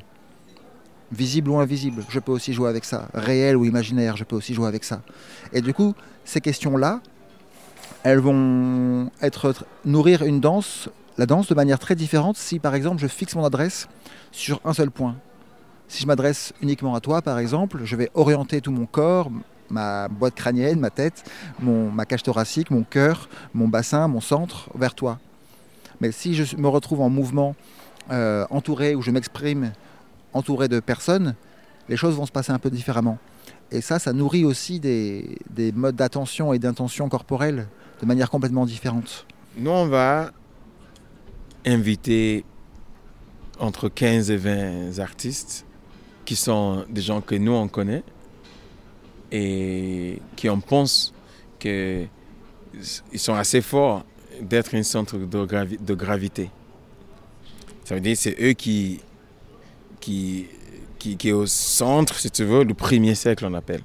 visible 1.14 1.50
ou 1.50 1.58
invisible. 1.58 2.04
Je 2.10 2.20
peux 2.20 2.32
aussi 2.32 2.54
jouer 2.54 2.70
avec 2.70 2.86
ça. 2.86 3.08
Réel 3.14 3.56
ou 3.56 3.66
imaginaire, 3.66 4.18
je 4.18 4.24
peux 4.24 4.36
aussi 4.36 4.54
jouer 4.54 4.68
avec 4.68 4.84
ça. 4.84 5.02
Et 5.52 5.62
du 5.62 5.74
coup, 5.74 5.94
ces 6.26 6.42
questions-là, 6.42 7.02
elles 8.04 8.20
vont 8.20 9.10
être 9.22 9.66
nourrir 9.86 10.24
une 10.24 10.40
danse, 10.40 10.90
la 11.18 11.26
danse 11.26 11.48
de 11.48 11.56
manière 11.56 11.80
très 11.80 11.96
différente 11.96 12.38
si 12.38 12.60
par 12.60 12.76
exemple 12.76 13.00
je 13.02 13.08
fixe 13.08 13.36
mon 13.36 13.46
adresse 13.46 13.88
sur 14.32 14.60
un 14.66 14.74
seul 14.74 14.92
point. 14.92 15.16
Si 15.88 16.02
je 16.02 16.08
m'adresse 16.08 16.54
uniquement 16.62 16.96
à 16.96 17.00
toi 17.00 17.22
par 17.22 17.40
exemple, 17.40 17.82
je 17.84 17.96
vais 17.96 18.10
orienter 18.14 18.62
tout 18.62 18.72
mon 18.72 18.86
corps, 18.86 19.30
ma 19.70 20.08
boîte 20.08 20.36
crânienne, 20.36 20.80
ma 20.80 20.90
tête, 20.90 21.24
mon, 21.60 21.92
ma 21.92 22.06
cage 22.06 22.24
thoracique, 22.24 22.72
mon 22.72 22.84
cœur, 22.84 23.30
mon 23.54 23.68
bassin, 23.68 24.08
mon 24.08 24.22
centre 24.22 24.70
vers 24.76 24.96
toi. 24.96 25.20
Mais 26.02 26.12
si 26.12 26.36
je 26.36 26.58
me 26.58 26.68
retrouve 26.68 27.02
en 27.02 27.10
mouvement 27.10 27.56
euh, 28.12 28.46
entouré, 28.50 28.96
où 28.96 29.02
je 29.02 29.12
m'exprime 29.12 29.72
entouré 30.34 30.68
de 30.68 30.80
personnes, 30.80 31.36
les 31.90 31.98
choses 31.98 32.16
vont 32.16 32.26
se 32.26 32.32
passer 32.32 32.52
un 32.52 32.60
peu 32.60 32.70
différemment. 32.70 33.18
Et 33.72 33.82
ça, 33.82 34.00
ça 34.00 34.14
nourrit 34.14 34.46
aussi 34.46 34.80
des, 34.80 35.38
des 35.50 35.72
modes 35.72 35.96
d'attention 35.96 36.54
et 36.54 36.60
d'intention 36.60 37.10
corporelle 37.10 37.68
de 38.02 38.06
manière 38.06 38.30
complètement 38.30 38.66
différente. 38.66 39.26
Nous, 39.58 39.72
on 39.72 39.88
va 39.88 40.32
inviter 41.66 42.46
entre 43.60 43.90
15 43.90 44.32
et 44.32 44.38
20 44.38 45.00
artistes 45.00 45.66
qui 46.26 46.36
sont 46.36 46.86
des 46.90 47.02
gens 47.02 47.22
que 47.22 47.36
nous, 47.36 47.52
on 47.52 47.68
connaît. 47.68 48.04
et 49.32 50.20
qui 50.36 50.48
en 50.50 50.60
pensent 50.60 51.14
qu'ils 51.60 52.10
sont 53.16 53.34
assez 53.34 53.62
forts 53.62 54.06
d'être 54.42 54.76
un 54.76 54.84
centre 54.84 55.18
de, 55.18 55.78
de, 55.78 55.94
gravité. 55.94 56.52
Ça 57.84 57.96
veut 57.96 58.02
dire 58.02 58.14
que 58.14 58.20
c'est 58.20 58.38
eux 58.42 58.54
qui, 58.54 59.00
qui, 60.04 60.50
qui, 61.00 61.16
qui 61.16 61.30
est 61.30 61.34
au 61.34 61.46
centre, 61.46 62.16
si 62.16 62.30
tu 62.30 62.44
veux, 62.44 62.66
du 62.66 62.74
premier 62.74 63.16
cercle, 63.16 63.46
on 63.46 63.54
appelle. 63.54 63.82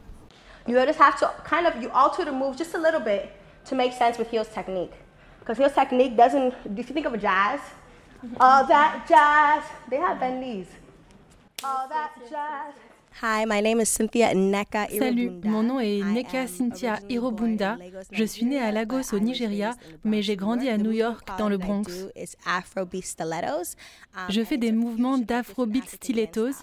You 0.67 0.75
just 0.85 0.99
have 1.01 1.19
to 1.21 1.27
kind 1.49 1.67
of 1.67 1.81
you 1.81 1.89
alter 1.95 2.25
the 2.25 2.33
move 2.33 2.57
just 2.59 2.75
a 2.75 2.79
little 2.79 3.01
bit 3.01 3.31
to 3.67 3.75
make 3.75 3.93
sense 3.93 4.19
with 4.19 4.29
heels 4.31 4.49
technique. 4.49 4.93
Because 5.41 5.57
heels 5.57 5.73
technique 5.73 6.17
doesn't. 6.17 6.53
If 6.77 6.89
you 6.89 6.95
think 6.95 7.07
of 7.07 7.15
jazz, 7.19 7.61
all 8.39 8.67
that 8.67 9.07
jazz, 9.09 9.63
they 9.89 9.97
have 9.97 10.21
bend 10.21 10.41
knees. 10.41 10.67
All 11.65 11.89
that 11.89 12.11
jazz. 12.29 12.75
Hi, 13.21 13.47
my 13.47 13.61
name 13.61 13.81
is 13.81 13.87
Cynthia 13.87 14.33
Neka 14.33 14.87
Salut, 14.97 15.33
mon 15.43 15.65
nom 15.65 15.81
est 15.81 16.03
Neka 16.03 16.47
Cynthia 16.47 17.01
Irobunda. 17.09 17.77
Je 18.13 18.23
suis 18.23 18.45
née 18.45 18.61
à 18.61 18.71
Lagos 18.71 19.13
au 19.13 19.19
Nigeria, 19.19 19.75
mais 20.05 20.23
j'ai 20.23 20.37
grandi 20.37 20.69
à 20.69 20.79
New 20.79 20.93
York 20.93 21.27
dans 21.37 21.49
le 21.49 21.59
Bronx. 21.59 21.87
Je 24.29 24.45
fais 24.45 24.57
des 24.57 24.71
mouvements 24.71 25.19
d'afrobeat 25.19 25.89
stilettos. 25.89 26.63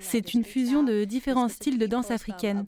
C'est 0.00 0.34
une 0.34 0.44
fusion 0.44 0.82
de 0.82 1.04
différents 1.04 1.48
styles 1.48 1.78
de 1.78 1.86
danse 1.86 2.10
africaine. 2.10 2.66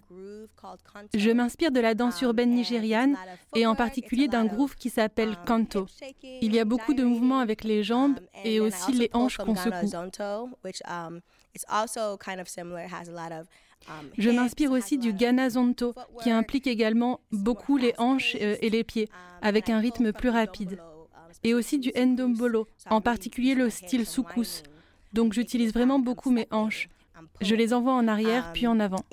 Je 1.15 1.31
m'inspire 1.31 1.73
de 1.73 1.81
la 1.81 1.95
danse 1.95 2.21
urbaine 2.23 2.55
nigériane 2.55 3.17
et 3.55 3.67
en 3.67 3.75
particulier 3.75 4.29
d'un 4.29 4.47
groove 4.47 4.77
qui 4.77 4.89
s'appelle 4.89 5.37
kanto. 5.47 5.87
Il 6.41 6.55
y 6.55 6.59
a 6.59 6.65
beaucoup 6.65 6.95
de 6.95 7.05
mouvements 7.05 7.41
avec 7.41 7.65
les 7.65 7.83
jambes 7.83 8.19
et 8.45 8.61
aussi 8.61 8.93
les 8.93 9.11
hanches 9.13 9.37
qu'on 9.37 9.57
secoue. 9.57 9.91
Je 14.19 14.31
m'inspire 14.31 14.73
aussi 14.73 14.99
du 14.99 15.13
Ghana 15.13 15.51
Zonto, 15.51 15.95
qui 16.23 16.31
implique 16.31 16.67
également 16.67 17.21
beaucoup 17.31 17.77
les 17.77 17.95
hanches 17.99 18.37
euh, 18.41 18.57
et 18.61 18.71
les 18.71 18.85
pieds, 18.85 19.09
avec 19.43 19.71
un 19.71 19.79
rythme 19.79 20.13
plus 20.13 20.31
rapide. 20.31 20.81
Et 21.45 21.55
aussi 21.55 21.79
du 21.79 21.93
Ndombolo, 21.95 22.67
en 22.91 23.01
particulier 23.01 23.55
le 23.55 23.71
style 23.71 24.07
soukous. 24.07 24.63
Donc 25.13 25.33
j'utilise 25.33 25.73
vraiment 25.73 25.99
beaucoup 25.99 26.31
mes 26.31 26.49
hanches. 26.51 26.89
Je 27.41 27.55
les 27.55 27.73
envoie 27.73 27.93
en 27.93 28.09
arrière 28.09 28.53
puis 28.53 28.67
en 28.67 28.81
avant. 28.81 29.05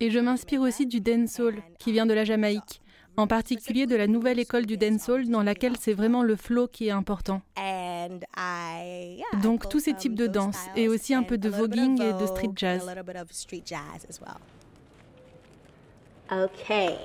Et 0.00 0.10
je 0.10 0.18
m'inspire 0.18 0.60
aussi 0.60 0.86
du 0.86 1.00
dancehall, 1.00 1.62
qui 1.78 1.92
vient 1.92 2.06
de 2.06 2.14
la 2.14 2.24
Jamaïque 2.24 2.81
en 3.16 3.26
particulier 3.26 3.86
de 3.86 3.96
la 3.96 4.06
nouvelle 4.06 4.38
école 4.38 4.66
du 4.66 4.76
dancehall 4.76 5.28
dans 5.28 5.42
laquelle 5.42 5.76
c'est 5.78 5.92
vraiment 5.92 6.22
le 6.22 6.36
flow 6.36 6.66
qui 6.66 6.88
est 6.88 6.92
important. 6.92 7.42
Donc 9.42 9.68
tous 9.68 9.80
ces 9.80 9.94
types 9.94 10.14
de 10.14 10.26
danse 10.26 10.58
et 10.76 10.88
aussi 10.88 11.14
un 11.14 11.22
peu 11.22 11.38
de 11.38 11.48
voguing 11.48 12.00
et 12.00 12.12
de 12.12 12.26
street 12.26 12.52
jazz. 12.54 12.86
Okay, 16.30 16.96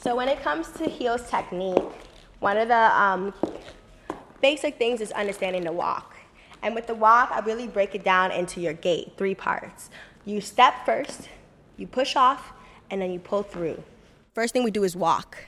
so 0.00 0.14
when 0.14 0.28
it 0.28 0.40
comes 0.44 0.70
to 0.78 0.88
heels 0.88 1.28
technique, 1.28 1.82
one 2.40 2.56
of 2.56 2.68
the 2.68 2.92
um, 2.94 3.32
basic 4.40 4.78
things 4.78 5.00
is 5.00 5.10
understanding 5.12 5.64
the 5.64 5.72
walk. 5.72 6.14
And 6.62 6.74
with 6.74 6.86
the 6.86 6.94
walk, 6.94 7.32
I 7.32 7.40
really 7.40 7.66
break 7.66 7.96
it 7.96 8.04
down 8.04 8.30
into 8.30 8.60
your 8.60 8.74
gait, 8.74 9.14
three 9.16 9.34
parts. 9.34 9.90
You 10.24 10.40
step 10.40 10.84
first, 10.84 11.28
you 11.78 11.88
push 11.88 12.14
off, 12.14 12.52
and 12.90 13.00
then 13.00 13.10
you 13.10 13.18
pull 13.18 13.42
through. 13.42 13.82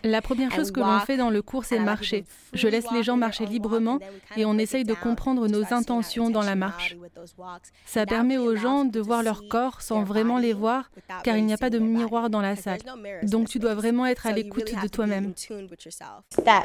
La 0.05 0.23
première 0.23 0.51
chose 0.53 0.71
que 0.71 0.81
l'on 0.81 0.99
fait 1.01 1.17
dans 1.17 1.31
le 1.31 1.43
cours, 1.43 1.65
c'est 1.65 1.79
marcher. 1.79 2.25
Je 2.53 2.69
laisse 2.69 2.91
les 2.93 3.03
gens 3.03 3.17
marcher 3.17 3.47
librement 3.47 3.99
et 4.37 4.45
on 4.45 4.59
essaye 4.59 4.85
de 4.85 4.95
comprendre 4.95 5.49
nos 5.49 5.73
intentions 5.73 6.31
dans 6.31 6.43
la 6.43 6.55
marche. 6.55 6.97
Ça 7.87 8.07
permet 8.07 8.39
aux 8.39 8.57
gens 8.57 8.85
de 8.85 9.01
voir 9.01 9.23
leur 9.23 9.49
corps 9.49 9.83
sans 9.83 10.02
vraiment 10.02 10.39
les 10.39 10.52
voir, 10.52 10.91
car 11.25 11.37
il 11.37 11.47
n'y 11.47 11.52
a 11.52 11.59
pas 11.59 11.71
de 11.71 11.78
miroir 11.78 12.31
dans 12.31 12.41
la 12.41 12.57
salle. 12.57 12.81
Donc 13.23 13.49
tu 13.49 13.59
dois 13.59 13.75
vraiment 13.75 14.07
être 14.07 14.26
à 14.26 14.33
l'écoute 14.33 14.73
de 14.83 14.89
toi-même. 14.89 15.33
Step, 15.37 16.65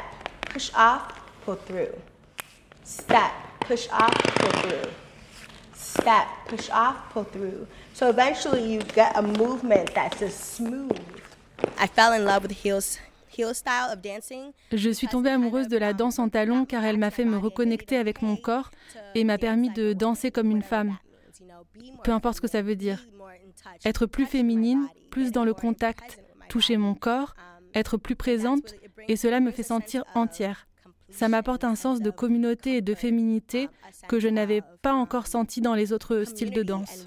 push 0.52 0.70
off, 0.74 1.02
pull 1.44 1.56
through. 1.66 1.94
Step, 2.84 3.32
push 3.60 3.88
off, 3.92 4.12
pull 4.36 4.50
through. 4.62 4.90
Step, 5.74 6.26
push 6.48 6.70
off, 6.70 6.96
pull 7.12 7.24
through. 7.24 7.66
So 7.94 8.08
eventually 8.08 8.72
you 8.72 8.80
get 8.94 9.16
a 9.16 9.22
movement 9.22 9.92
that's 9.94 10.18
just 10.18 10.56
smooth. 10.56 10.98
Je 14.72 14.90
suis 14.90 15.06
tombée 15.06 15.30
amoureuse 15.30 15.68
de 15.68 15.76
la 15.76 15.92
danse 15.92 16.18
en 16.18 16.28
talons 16.28 16.64
car 16.64 16.84
elle 16.84 16.98
m'a 16.98 17.10
fait 17.10 17.24
me 17.24 17.36
reconnecter 17.36 17.96
avec 17.96 18.22
mon 18.22 18.36
corps 18.36 18.70
et 19.14 19.24
m'a 19.24 19.38
permis 19.38 19.70
de 19.70 19.92
danser 19.92 20.30
comme 20.30 20.50
une 20.50 20.62
femme. 20.62 20.98
Peu 22.04 22.12
importe 22.12 22.36
ce 22.36 22.40
que 22.40 22.48
ça 22.48 22.62
veut 22.62 22.76
dire. 22.76 23.06
Être 23.84 24.06
plus 24.06 24.26
féminine, 24.26 24.88
plus 25.10 25.30
dans 25.30 25.44
le 25.44 25.54
contact, 25.54 26.20
toucher 26.48 26.76
mon 26.76 26.94
corps, 26.94 27.34
être 27.74 27.96
plus 27.96 28.16
présente 28.16 28.74
et 29.08 29.16
cela 29.16 29.40
me 29.40 29.50
fait 29.50 29.62
sentir 29.62 30.04
entière. 30.14 30.66
Ça 31.10 31.28
m'apporte 31.28 31.64
un 31.64 31.74
sens 31.74 32.00
de 32.00 32.10
communauté 32.10 32.76
et 32.76 32.82
de 32.82 32.94
féminité 32.94 33.68
que 34.08 34.20
je 34.20 34.28
n'avais 34.28 34.62
pas 34.82 34.92
encore 34.92 35.26
senti 35.26 35.60
dans 35.60 35.74
les 35.74 35.92
autres 35.92 36.24
styles 36.24 36.50
de 36.50 36.62
danse. 36.62 37.06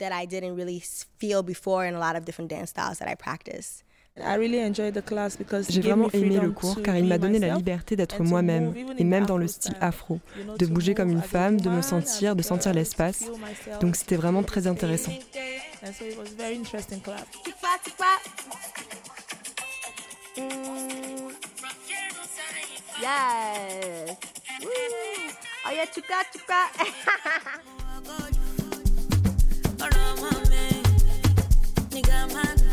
That 0.00 0.12
I 0.12 0.26
didn't 0.26 0.56
really 0.56 0.82
feel 1.18 1.42
before 1.42 1.86
in 1.86 1.94
a 1.94 1.98
lot 1.98 2.16
of 2.16 2.24
different 2.24 2.50
dance 2.50 2.70
styles 2.70 2.98
that 2.98 3.08
I 3.08 3.14
practice. 3.14 3.84
J'ai 5.68 5.80
vraiment 5.80 6.10
aimé 6.12 6.38
le 6.40 6.50
cours 6.50 6.82
car 6.82 6.96
il 6.96 7.04
m'a 7.04 7.16
donné 7.16 7.38
la 7.38 7.54
liberté 7.54 7.96
d'être 7.96 8.22
moi-même 8.22 8.74
et 8.98 9.04
même 9.04 9.24
dans 9.24 9.38
le 9.38 9.46
style 9.46 9.76
afro, 9.80 10.18
de 10.58 10.66
bouger 10.66 10.94
comme 10.94 11.10
une 11.10 11.22
femme, 11.22 11.60
de 11.60 11.70
me 11.70 11.80
sentir, 11.80 12.34
de 12.36 12.42
sentir 12.42 12.74
l'espace. 12.74 13.24
Donc 13.80 13.96
c'était 13.96 14.16
vraiment 14.16 14.42
très 14.42 14.66
intéressant. 14.66 15.12
Yes. 32.30 32.62
Oh 32.62 32.69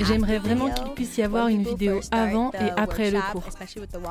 J'aimerais 0.00 0.38
vraiment 0.38 0.70
qu'il 0.70 0.94
puisse 0.94 1.16
y 1.18 1.22
avoir 1.22 1.48
une 1.48 1.62
vidéo 1.62 2.00
avant 2.10 2.50
et 2.52 2.70
après 2.76 3.10
le 3.10 3.20
cours. 3.32 3.44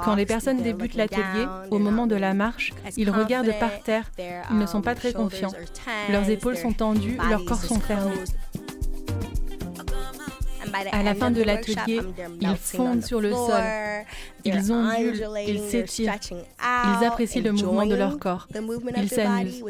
Quand 0.04 0.16
les 0.16 0.26
personnes 0.26 0.62
débutent 0.62 0.96
l'atelier, 0.96 1.46
au 1.70 1.80
moment 1.80 2.08
de 2.08 2.16
la 2.16 2.34
marche, 2.34 2.74
ils 2.98 3.10
regardent 3.10 3.54
par 3.60 3.82
terre, 3.84 4.12
ils 4.52 4.58
ne 4.58 4.66
sont 4.66 4.82
pas 4.82 4.96
très 4.96 5.14
confiants. 5.14 5.52
Leurs 6.10 6.30
épaules 6.30 6.58
sont 6.58 6.74
tendues, 6.74 7.18
leurs 7.30 7.46
corps 7.46 7.64
sont 7.64 7.80
fermés. 7.80 8.12
À 10.92 11.04
la 11.04 11.16
fin 11.16 11.32
de 11.32 11.44
l'atelier, 11.44 12.02
ils 12.40 12.56
fondent 12.56 13.04
sur 13.04 13.20
le 13.20 13.32
sol, 13.32 13.62
ils 14.46 14.72
ondulent, 14.72 15.28
ils 15.48 15.60
s'étirent, 15.60 16.14
ils 16.64 17.06
apprécient 17.06 17.42
le 17.42 17.52
mouvement 17.52 17.86
de 17.86 17.96
leur 17.96 18.18
corps, 18.20 18.48
ils 18.98 19.10
s'amusent. 19.10 19.64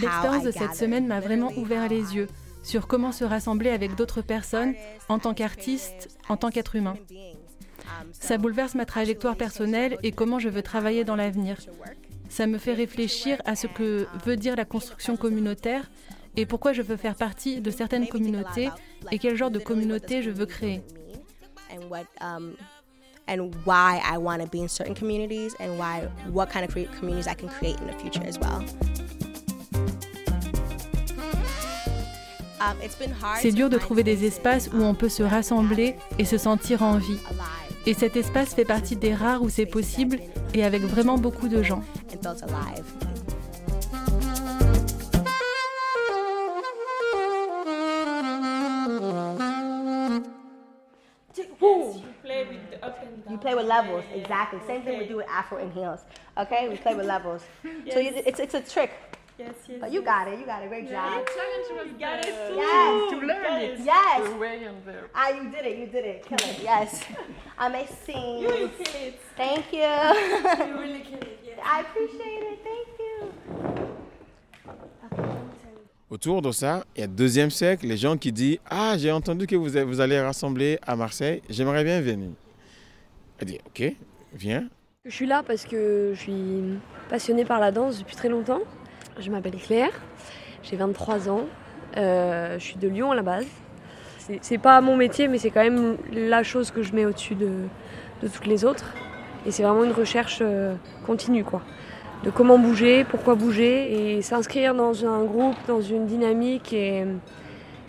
L'expérience 0.00 0.44
de 0.44 0.50
cette 0.50 0.74
semaine 0.74 1.06
m'a 1.06 1.20
vraiment 1.20 1.52
ouvert 1.56 1.88
les 1.88 2.16
yeux 2.16 2.28
sur 2.62 2.86
comment 2.86 3.12
se 3.12 3.24
rassembler 3.24 3.70
avec 3.70 3.94
d'autres 3.94 4.22
personnes 4.22 4.74
en 5.08 5.18
tant 5.18 5.34
qu'artiste, 5.34 6.16
en 6.28 6.36
tant 6.36 6.50
qu'être 6.50 6.76
humain. 6.76 6.96
Ça 8.12 8.38
bouleverse 8.38 8.74
ma 8.74 8.86
trajectoire 8.86 9.36
personnelle 9.36 9.98
et 10.02 10.12
comment 10.12 10.38
je 10.38 10.48
veux 10.48 10.62
travailler 10.62 11.04
dans 11.04 11.16
l'avenir. 11.16 11.58
Ça 12.30 12.46
me 12.46 12.58
fait 12.58 12.72
réfléchir 12.72 13.40
à 13.44 13.54
ce 13.56 13.66
que 13.66 14.06
veut 14.24 14.36
dire 14.36 14.56
la 14.56 14.64
construction 14.64 15.16
communautaire 15.16 15.90
et 16.36 16.46
pourquoi 16.46 16.72
je 16.72 16.82
veux 16.82 16.96
faire 16.96 17.14
partie 17.14 17.60
de 17.60 17.70
certaines 17.70 18.08
communautés 18.08 18.70
et 19.12 19.18
quel 19.18 19.36
genre 19.36 19.50
de 19.50 19.58
communauté 19.58 20.22
je 20.22 20.30
veux 20.30 20.46
créer. 20.46 20.80
And 23.28 23.54
why 23.64 24.00
I 24.04 24.18
want 24.18 24.42
to 24.42 24.48
be 24.48 24.60
in 24.60 24.68
certain 24.68 24.94
communities 24.94 25.54
and 25.60 25.78
why 25.78 26.08
what 26.30 26.50
kind 26.50 26.64
of 26.64 26.74
communities 26.98 27.26
I 27.26 27.34
can 27.34 27.48
create 27.48 27.80
in 27.80 27.86
the 27.86 27.94
future 27.94 28.22
as 28.26 28.38
well. 28.38 28.62
C'est 33.40 33.52
dur 33.52 33.68
de 33.68 33.76
trouver 33.76 34.02
des 34.02 34.24
espaces 34.24 34.70
où 34.72 34.82
on 34.82 34.94
peut 34.94 35.08
se 35.08 35.22
rassembler 35.22 35.96
et 36.18 36.24
se 36.24 36.38
sentir 36.38 36.82
en 36.82 36.96
vie. 36.96 37.18
Et 37.86 37.92
cet 37.92 38.16
espace 38.16 38.54
fait 38.54 38.64
partie 38.64 38.96
des 38.96 39.14
rares 39.14 39.42
où 39.42 39.50
c'est 39.50 39.66
possible 39.66 40.18
et 40.54 40.64
avec 40.64 40.82
vraiment 40.82 41.18
beaucoup 41.18 41.48
de 41.48 41.62
gens. 41.62 41.82
Play 53.44 53.54
with 53.54 53.66
levels, 53.66 54.04
yeah. 54.10 54.22
exactly. 54.22 54.58
Same 54.66 54.82
thing 54.82 54.98
we 54.98 55.06
do 55.06 55.16
with 55.16 55.28
Afro 55.28 55.58
and 55.58 55.70
heels. 55.72 56.00
Okay, 56.42 56.68
we 56.70 56.76
play 56.76 56.94
with 56.94 57.06
levels. 57.06 57.42
yes. 57.62 57.72
So 57.94 57.98
you, 58.00 58.10
it's 58.30 58.40
it's 58.44 58.56
a 58.60 58.62
trick. 58.74 58.92
Yes, 59.38 59.54
yes. 59.68 59.78
But 59.82 59.90
you 59.94 60.00
yes. 60.00 60.12
got 60.12 60.24
it. 60.30 60.38
You 60.40 60.46
got 60.46 60.62
it. 60.62 60.68
Great 60.74 60.88
yeah, 60.88 60.96
job. 60.96 61.28
You 61.28 61.98
got 62.06 62.18
it 62.24 62.34
too. 62.38 62.54
Yes. 62.64 63.10
To 63.12 63.16
learn 63.30 63.54
it. 63.66 63.72
Yes. 63.92 64.20
The 64.30 64.36
way 64.44 64.64
and 64.68 64.78
the... 64.86 64.96
Ah, 65.20 65.28
you 65.36 65.44
did 65.54 65.64
it. 65.70 65.74
You 65.80 65.86
did 65.94 66.04
it. 66.12 66.18
Kill 66.28 66.42
it. 66.50 66.58
Yes. 66.70 66.88
Amazing. 67.66 68.38
You 68.40 68.48
really 68.48 68.72
kill 68.78 68.94
it. 69.08 69.20
Thank 69.42 69.64
you. 69.78 69.92
you 70.68 70.74
really 70.84 71.02
kill 71.08 71.24
it. 71.30 71.38
Yes. 71.48 71.58
I 71.74 71.80
appreciate 71.84 72.42
it. 72.50 72.58
Thank 72.70 72.88
you. 73.04 73.14
Autour 76.10 76.42
de 76.42 76.52
ça, 76.52 76.84
il 76.94 77.00
y 77.00 77.04
a 77.04 77.08
deuxième 77.08 77.50
siècle, 77.50 77.86
les 77.88 77.96
gens 77.96 78.16
qui 78.16 78.30
disent 78.30 78.60
Ah, 78.70 78.94
j'ai 78.96 79.10
entendu 79.10 79.48
que 79.48 79.56
vous, 79.56 79.70
vous 79.90 80.00
allez 80.00 80.20
rassembler 80.20 80.78
à 80.86 80.94
Marseille, 80.94 81.42
j'aimerais 81.50 81.82
bien 81.82 82.00
venir. 82.00 82.30
Elle 83.40 83.46
dit 83.48 83.58
Ok, 83.66 83.82
viens. 84.34 84.64
Je 85.04 85.10
suis 85.10 85.26
là 85.26 85.42
parce 85.46 85.64
que 85.64 86.12
je 86.14 86.20
suis 86.20 86.62
passionnée 87.08 87.44
par 87.44 87.60
la 87.60 87.70
danse 87.70 87.98
depuis 87.98 88.16
très 88.16 88.28
longtemps. 88.28 88.60
Je 89.18 89.30
m'appelle 89.30 89.56
Claire, 89.56 89.92
j'ai 90.62 90.76
23 90.76 91.28
ans, 91.28 91.44
euh, 91.96 92.58
je 92.58 92.64
suis 92.64 92.76
de 92.76 92.88
Lyon 92.88 93.12
à 93.12 93.14
la 93.14 93.22
base. 93.22 93.46
C'est 94.40 94.58
pas 94.58 94.80
mon 94.80 94.96
métier, 94.96 95.28
mais 95.28 95.36
c'est 95.36 95.50
quand 95.50 95.62
même 95.62 95.98
la 96.10 96.42
chose 96.42 96.70
que 96.70 96.82
je 96.82 96.94
mets 96.94 97.04
au-dessus 97.04 97.34
de, 97.34 97.50
toutes 98.22 98.46
les 98.46 98.64
autres. 98.64 98.94
Et 99.46 99.50
c'est 99.50 99.62
vraiment 99.62 99.84
une 99.84 99.92
recherche 99.92 100.38
euh, 100.40 100.74
continue, 101.04 101.44
quoi 101.44 101.62
de 102.24 102.30
comment 102.30 102.58
bouger, 102.58 103.04
pourquoi 103.04 103.34
bouger 103.34 104.16
et 104.16 104.22
s'inscrire 104.22 104.74
dans 104.74 105.04
un 105.04 105.24
groupe, 105.24 105.56
dans 105.68 105.82
une 105.82 106.06
dynamique. 106.06 106.72
Et, 106.72 107.04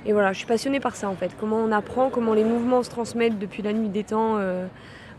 et, 0.06 0.12
voilà, 0.12 0.34
je 0.34 0.40
suis 0.40 0.48
passionnée 0.48 0.82
par 0.82 0.96
ça 0.96 1.10
en 1.10 1.16
fait. 1.16 1.32
Comment 1.40 1.58
on 1.58 1.72
apprend, 1.72 2.10
comment 2.10 2.34
les 2.34 2.44
mouvements 2.44 2.84
se 2.84 2.90
transmettent 2.90 3.40
depuis 3.40 3.64
la 3.64 3.72
nuit 3.72 3.88
des 3.88 4.04
temps 4.04 4.36
euh, 4.38 4.68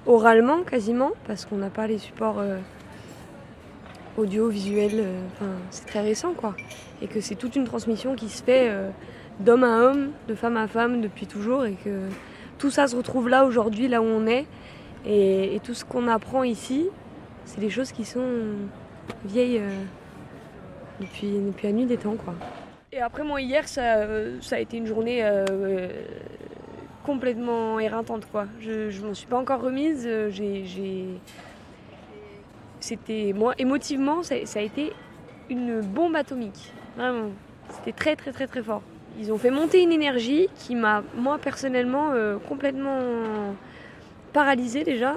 oralement 0.06 0.62
quasiment, 0.62 1.12
parce 1.26 1.44
qu'on 1.44 1.56
n'a 1.56 1.70
pas 1.70 1.86
les 1.86 1.98
supports 1.98 2.38
euh, 2.38 2.58
euh, 4.18 5.56
c'est 5.70 5.86
très 5.86 6.00
récent 6.00 6.32
quoi. 6.32 6.54
Et 7.02 7.06
que 7.06 7.20
c'est 7.20 7.34
toute 7.34 7.56
une 7.56 7.64
transmission 7.64 8.14
qui 8.14 8.28
se 8.28 8.42
fait 8.42 8.68
euh, 8.68 8.90
d'homme 9.40 9.64
à 9.64 9.80
homme, 9.80 10.12
de 10.28 10.34
femme 10.34 10.56
à 10.56 10.66
femme 10.66 11.00
depuis 11.00 11.26
toujours 11.26 11.66
et 11.66 11.74
que 11.74 12.08
tout 12.58 12.70
ça 12.70 12.86
se 12.86 12.96
retrouve 12.96 13.28
là 13.28 13.44
aujourd'hui, 13.44 13.88
là 13.88 14.00
où 14.00 14.04
on 14.04 14.26
est. 14.26 14.46
Et, 15.04 15.60
tout 15.62 15.74
ce 15.74 15.84
qu'on 15.84 16.08
apprend 16.08 16.42
ici, 16.42 16.86
c'est 17.44 17.60
des 17.60 17.70
choses 17.70 17.92
qui 17.92 18.04
sont 18.04 18.26
vieille 19.24 19.58
euh, 19.58 19.68
depuis, 21.00 21.28
depuis 21.28 21.66
la 21.66 21.72
nuit 21.72 21.86
des 21.86 21.96
temps. 21.96 22.16
Quoi. 22.16 22.34
Et 22.92 23.00
après, 23.00 23.22
moi, 23.22 23.40
hier, 23.40 23.68
ça, 23.68 24.06
ça 24.40 24.56
a 24.56 24.58
été 24.58 24.78
une 24.78 24.86
journée 24.86 25.22
complètement 27.06 27.78
éreintante. 27.78 28.26
Quoi. 28.30 28.46
Je 28.60 29.00
ne 29.00 29.06
m'en 29.06 29.14
suis 29.14 29.28
pas 29.28 29.38
encore 29.38 29.62
remise. 29.62 30.08
J'ai, 30.30 31.04
C'était, 32.80 33.32
moi, 33.34 33.54
émotivement, 33.58 34.22
ça, 34.22 34.34
a 34.34 34.60
été 34.60 34.92
une 35.48 35.80
bombe 35.80 36.16
atomique. 36.16 36.72
Vraiment. 36.96 37.30
C'était 37.70 37.92
très, 37.92 38.16
très, 38.16 38.32
très, 38.32 38.46
très 38.46 38.62
fort. 38.62 38.82
Ils 39.18 39.32
ont 39.32 39.38
fait 39.38 39.50
monter 39.50 39.82
une 39.82 39.92
énergie 39.92 40.48
qui 40.56 40.74
m'a, 40.74 41.02
moi, 41.16 41.38
personnellement, 41.38 42.12
complètement 42.48 42.98
paralysée 44.32 44.84
déjà. 44.84 45.16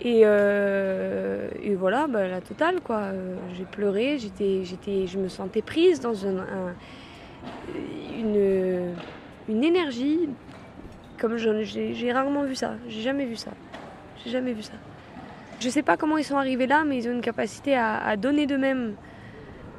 Et, 0.00 0.22
euh, 0.24 1.48
voilà, 1.76 2.06
bah, 2.06 2.28
la 2.28 2.40
totale, 2.40 2.80
quoi. 2.80 2.96
Euh, 2.96 3.34
j'ai 3.56 3.64
pleuré, 3.64 4.18
j'étais, 4.18 4.64
j'étais, 4.64 5.06
je 5.06 5.18
me 5.18 5.28
sentais 5.28 5.62
prise 5.62 6.00
dans 6.00 6.26
un, 6.26 6.38
un, 6.38 6.74
une, 8.16 8.94
une 9.48 9.64
énergie 9.64 10.28
comme 11.18 11.36
j'ai, 11.36 12.12
rarement 12.12 12.44
vu 12.44 12.54
ça. 12.54 12.72
J'ai 12.88 13.02
jamais 13.02 13.26
vu 13.26 13.36
ça. 13.36 13.50
J'ai 14.24 14.30
jamais 14.30 14.52
vu 14.52 14.62
ça. 14.62 14.72
Je 15.60 15.68
sais 15.68 15.82
pas 15.82 15.96
comment 15.96 16.18
ils 16.18 16.24
sont 16.24 16.36
arrivés 16.36 16.66
là, 16.66 16.84
mais 16.84 16.98
ils 16.98 17.08
ont 17.08 17.12
une 17.12 17.20
capacité 17.20 17.76
à, 17.76 18.16
donner 18.16 18.46
d'eux-mêmes 18.46 18.94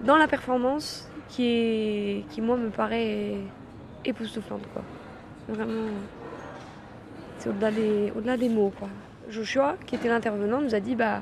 dans 0.04 0.18
la 0.18 0.28
performance 0.28 1.10
qui, 1.30 1.46
est, 1.46 2.26
qui 2.30 2.42
moi, 2.42 2.58
me 2.58 2.70
paraît 2.70 3.36
époustouflante, 4.06 4.64
quoi. 4.74 4.84
Vraiment, 5.48 5.90
c'est 7.38 7.50
au-delà 7.50 7.72
des, 7.72 8.12
au-delà 8.16 8.38
des 8.38 8.50
mots, 8.50 8.74
quoi. 8.78 8.90
Joshua, 9.30 9.78
qui 9.86 9.96
était 9.96 10.10
l'intervenant, 10.10 10.62
nous 10.62 10.76
a 10.76 10.80
dit 10.80 10.96
bah, 10.96 11.22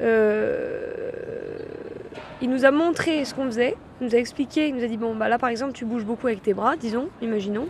euh, 0.00 1.58
il 2.40 2.50
nous 2.50 2.64
a 2.64 2.70
montré 2.70 3.24
ce 3.24 3.34
qu'on 3.34 3.46
faisait, 3.46 3.76
il 4.00 4.06
nous 4.06 4.14
a 4.14 4.18
expliqué, 4.18 4.68
il 4.68 4.76
nous 4.76 4.84
a 4.84 4.86
dit 4.86 4.96
bon 4.96 5.14
bah 5.14 5.28
là 5.28 5.38
par 5.38 5.48
exemple 5.48 5.72
tu 5.72 5.84
bouges 5.84 6.04
beaucoup 6.04 6.26
avec 6.26 6.42
tes 6.42 6.54
bras, 6.54 6.76
disons, 6.76 7.08
imaginons. 7.22 7.68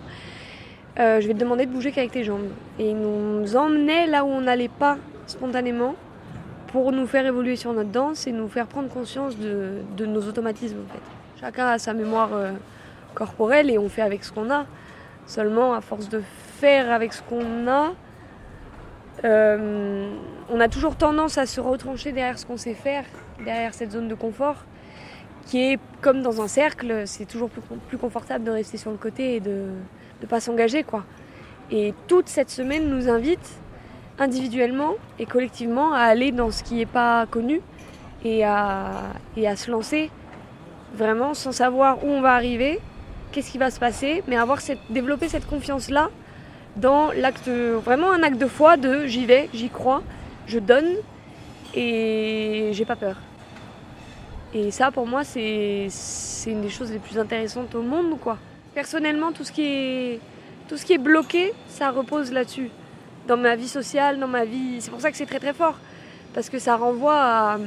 Euh, 0.98 1.20
je 1.20 1.26
vais 1.26 1.34
te 1.34 1.38
demander 1.38 1.66
de 1.66 1.72
bouger 1.72 1.90
qu'avec 1.90 2.12
tes 2.12 2.24
jambes. 2.24 2.48
Et 2.78 2.90
il 2.90 2.96
nous 2.96 3.56
emmenait 3.56 4.06
là 4.06 4.24
où 4.24 4.28
on 4.28 4.42
n'allait 4.42 4.68
pas 4.68 4.96
spontanément 5.26 5.94
pour 6.68 6.92
nous 6.92 7.06
faire 7.06 7.26
évoluer 7.26 7.56
sur 7.56 7.72
notre 7.72 7.90
danse 7.90 8.26
et 8.26 8.32
nous 8.32 8.48
faire 8.48 8.66
prendre 8.66 8.88
conscience 8.88 9.36
de, 9.38 10.06
nos 10.06 10.22
automatismes. 10.28 10.78
Chacun 11.40 11.66
a 11.66 11.78
sa 11.78 11.94
mémoire 11.94 12.30
euh, 12.32 12.52
corporelle 13.14 13.70
et 13.70 13.78
on 13.78 13.88
fait 13.88 14.02
avec 14.02 14.24
ce 14.24 14.32
qu'on 14.32 14.50
a. 14.50 14.66
Seulement 15.26 15.74
à 15.74 15.80
force 15.80 16.08
de 16.08 16.22
faire 16.58 16.92
avec 16.92 17.12
ce 17.12 17.22
qu'on 17.22 17.66
a, 17.66 17.94
euh, 19.24 20.10
on 20.50 20.60
a 20.60 20.68
toujours 20.68 20.96
tendance 20.96 21.38
à 21.38 21.46
se 21.46 21.60
retrancher 21.60 22.12
derrière 22.12 22.38
ce 22.38 22.44
qu'on 22.44 22.58
sait 22.58 22.74
faire, 22.74 23.04
derrière 23.44 23.72
cette 23.72 23.92
zone 23.92 24.08
de 24.08 24.14
confort, 24.14 24.64
qui 25.46 25.72
est 25.72 25.78
comme 26.02 26.22
dans 26.22 26.42
un 26.42 26.48
cercle, 26.48 27.04
c'est 27.06 27.24
toujours 27.24 27.48
plus, 27.88 27.98
confortable 27.98 28.44
de 28.44 28.50
rester 28.50 28.76
sur 28.76 28.90
le 28.90 28.96
côté 28.96 29.36
et 29.36 29.40
de 29.40 29.66
ne 30.24 30.28
pas 30.28 30.40
s'engager. 30.40 30.82
quoi. 30.82 31.04
Et 31.70 31.94
toute 32.08 32.28
cette 32.28 32.50
semaine 32.50 32.88
nous 32.88 33.08
invite 33.08 33.60
individuellement 34.18 34.94
et 35.18 35.26
collectivement 35.26 35.92
à 35.92 36.00
aller 36.00 36.32
dans 36.32 36.50
ce 36.50 36.62
qui 36.62 36.74
n'est 36.74 36.86
pas 36.86 37.26
connu 37.26 37.60
et 38.24 38.44
à, 38.44 38.90
et 39.36 39.48
à 39.48 39.56
se 39.56 39.70
lancer 39.70 40.10
vraiment 40.94 41.34
sans 41.34 41.52
savoir 41.52 42.04
où 42.04 42.08
on 42.08 42.20
va 42.20 42.34
arriver, 42.34 42.80
qu'est-ce 43.32 43.50
qui 43.50 43.58
va 43.58 43.70
se 43.70 43.80
passer, 43.80 44.22
mais 44.28 44.36
avoir 44.36 44.60
cette, 44.60 44.78
développer 44.90 45.28
cette 45.28 45.46
confiance-là 45.46 46.10
dans 46.76 47.10
l'acte, 47.12 47.48
vraiment 47.48 48.12
un 48.12 48.22
acte 48.22 48.38
de 48.38 48.46
foi 48.46 48.76
de 48.76 49.06
j'y 49.06 49.26
vais, 49.26 49.48
j'y 49.52 49.68
crois, 49.68 50.02
je 50.46 50.58
donne 50.58 50.94
et 51.74 52.70
j'ai 52.72 52.84
pas 52.84 52.96
peur. 52.96 53.16
Et 54.54 54.70
ça, 54.70 54.92
pour 54.92 55.06
moi, 55.06 55.24
c'est 55.24 55.88
une 56.46 56.60
des 56.60 56.70
choses 56.70 56.92
les 56.92 57.00
plus 57.00 57.18
intéressantes 57.18 57.74
au 57.74 57.82
monde, 57.82 58.18
quoi. 58.20 58.38
Personnellement, 58.74 59.30
tout 59.30 59.44
ce 59.44 59.52
qui 59.52 59.62
est, 59.62 60.98
bloqué, 60.98 61.52
ça 61.68 61.90
repose 61.90 62.32
là-dessus. 62.32 62.70
Dans 63.28 63.36
ma 63.36 63.54
vie 63.54 63.68
sociale, 63.68 64.18
dans 64.18 64.28
ma 64.28 64.44
vie. 64.44 64.80
C'est 64.80 64.90
pour 64.90 65.00
ça 65.00 65.10
que 65.10 65.16
c'est 65.16 65.26
très 65.26 65.38
très 65.38 65.52
fort. 65.52 65.78
Parce 66.34 66.50
que 66.50 66.58
ça 66.58 66.76
renvoie 66.76 67.58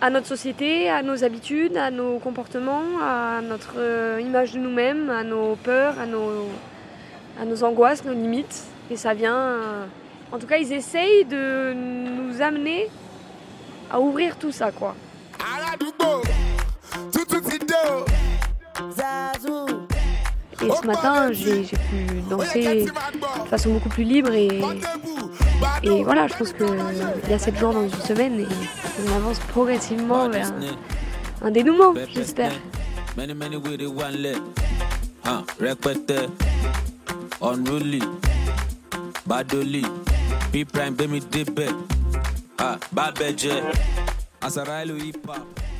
à, 0.00 0.10
notre 0.10 0.26
société, 0.26 0.88
à 0.88 1.02
nos 1.02 1.24
habitudes, 1.24 1.76
à 1.76 1.90
nos 1.90 2.18
comportements, 2.18 2.82
à 3.02 3.42
notre 3.42 3.74
euh, 3.76 4.18
image 4.22 4.52
de 4.52 4.58
nous-mêmes, 4.58 5.10
à 5.10 5.22
nos 5.24 5.56
peurs, 5.56 5.98
à 5.98 6.06
nos, 6.06 6.48
à 7.40 7.44
nos 7.44 7.62
angoisses, 7.64 8.04
nos 8.04 8.14
limites. 8.14 8.64
Et 8.90 8.96
ça 8.96 9.12
vient. 9.12 9.36
Euh, 9.36 9.84
en 10.32 10.38
tout 10.38 10.46
cas, 10.46 10.56
ils 10.56 10.72
essayent 10.72 11.26
de 11.26 11.74
nous 11.74 12.40
amener 12.40 12.88
à 13.90 14.00
ouvrir 14.00 14.36
tout 14.38 14.52
ça, 14.52 14.72
quoi. 14.72 14.94
Et 20.60 20.70
ce 20.70 20.86
matin, 20.86 21.32
j'ai 21.32 21.62
pu 21.62 22.20
danser 22.28 22.84
de 22.84 23.48
façon 23.48 23.72
beaucoup 23.72 23.88
plus 23.88 24.04
libre 24.04 24.32
et, 24.32 24.60
et 25.82 26.04
voilà, 26.04 26.26
je 26.26 26.34
pense 26.34 26.52
qu'il 26.52 26.66
y 27.30 27.32
a 27.32 27.38
7 27.38 27.56
jours 27.58 27.72
dans 27.72 27.84
une 27.84 27.92
semaine 28.02 28.40
et 28.40 28.46
on 29.06 29.16
avance 29.16 29.38
progressivement 29.40 30.28
vers 30.28 30.52
un, 31.42 31.50
dénouement, 31.50 31.94
j'espère. 32.12 32.52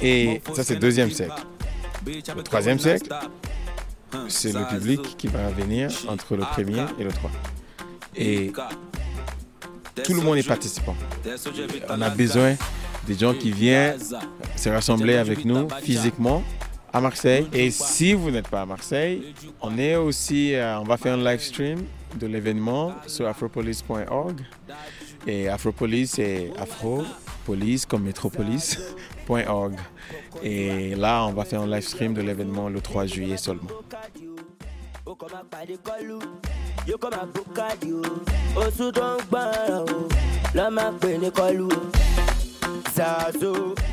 Et 0.00 0.40
ça, 0.52 0.62
c'est 0.62 0.74
le 0.74 0.80
deuxième 0.80 1.10
siècle. 1.10 1.34
Troisième 2.44 2.78
siècle, 2.78 3.08
c'est 4.28 4.52
le 4.52 4.66
public 4.68 5.16
qui 5.16 5.26
va 5.26 5.48
venir 5.50 5.90
entre 6.08 6.36
le 6.36 6.42
premier 6.42 6.84
et 6.98 7.04
le 7.04 7.10
trois. 7.10 7.30
Et 8.16 8.52
tout 10.04 10.14
le 10.14 10.20
monde 10.20 10.38
est 10.38 10.46
participant. 10.46 10.96
On 11.88 12.00
a 12.00 12.10
besoin 12.10 12.54
des 13.06 13.14
gens 13.14 13.34
qui 13.34 13.50
viennent 13.50 13.98
se 14.56 14.68
rassembler 14.68 15.16
avec 15.16 15.44
nous 15.44 15.68
physiquement 15.82 16.42
à 16.92 17.00
Marseille. 17.00 17.46
Et 17.52 17.70
si 17.70 18.14
vous 18.14 18.30
n'êtes 18.30 18.48
pas 18.48 18.62
à 18.62 18.66
Marseille, 18.66 19.34
on 19.60 19.76
est 19.78 19.96
aussi, 19.96 20.54
euh, 20.54 20.80
on 20.80 20.84
va 20.84 20.96
faire 20.96 21.14
un 21.14 21.24
live 21.24 21.40
stream 21.40 21.80
de 22.18 22.26
l'événement 22.26 22.94
sur 23.06 23.26
afropolis.org. 23.28 24.40
Et 25.26 25.48
Afropolis, 25.48 26.06
c'est 26.06 26.50
Afropolis 26.58 27.84
comme 27.86 28.10
Et 30.42 30.94
là, 30.94 31.26
on 31.26 31.32
va 31.32 31.44
faire 31.44 31.62
un 31.62 31.66
live 31.66 31.86
stream 31.86 32.14
de 32.14 32.22
l'événement 32.22 32.68
le 32.68 32.80
3 32.80 33.06
juillet 33.06 33.36
seulement. 33.36 33.68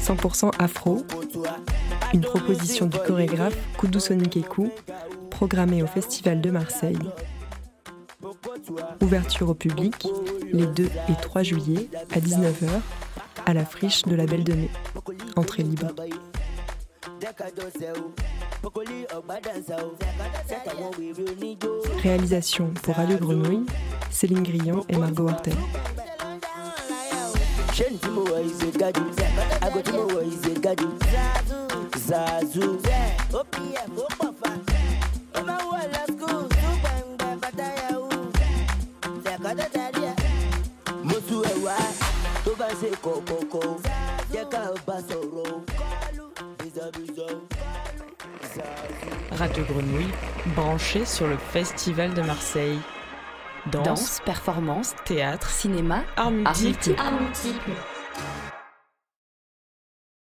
100% 0.02 0.52
afro, 0.60 1.06
une 2.14 2.22
proposition 2.22 2.86
du 2.86 2.98
chorégraphe 3.00 3.58
Koudou 3.78 4.00
Sonikekou, 4.00 4.72
programmée 5.30 5.84
au 5.84 5.88
Festival 5.88 6.42
de 6.42 6.50
Marseille. 6.52 6.98
Ouverture 9.02 9.50
au 9.50 9.54
public 9.54 10.08
les 10.52 10.66
2 10.66 10.86
et 10.86 11.22
3 11.22 11.44
juillet 11.44 11.90
à 12.14 12.20
19h 12.20 12.70
à 13.46 13.54
la 13.54 13.66
friche 13.66 14.04
de 14.04 14.16
la 14.16 14.26
Belle 14.26 14.44
de 14.44 14.54
Mai. 14.54 14.70
Entrée 15.36 15.64
libre. 15.64 15.88
Réalisation 22.02 22.74
pour 22.84 22.96
Radio 22.96 23.18
Grenouille, 23.18 23.66
Céline 24.12 24.44
Grillon 24.44 24.86
et 24.90 24.98
Margot 24.98 25.28
Hortel. 25.30 25.54
Radio 49.32 49.64
Grenouille, 49.64 50.12
branché 50.56 51.06
sur 51.06 51.28
le 51.28 51.38
Festival 51.38 52.14
de 52.14 52.22
Marseille. 52.22 52.80
Danse, 53.72 54.22
performance, 54.26 54.94
théâtre, 55.06 55.50
cinéma, 55.50 56.04
art 56.18 56.32
multiple. 56.32 56.96
Art 57.00 57.12
multiple. 57.20 57.72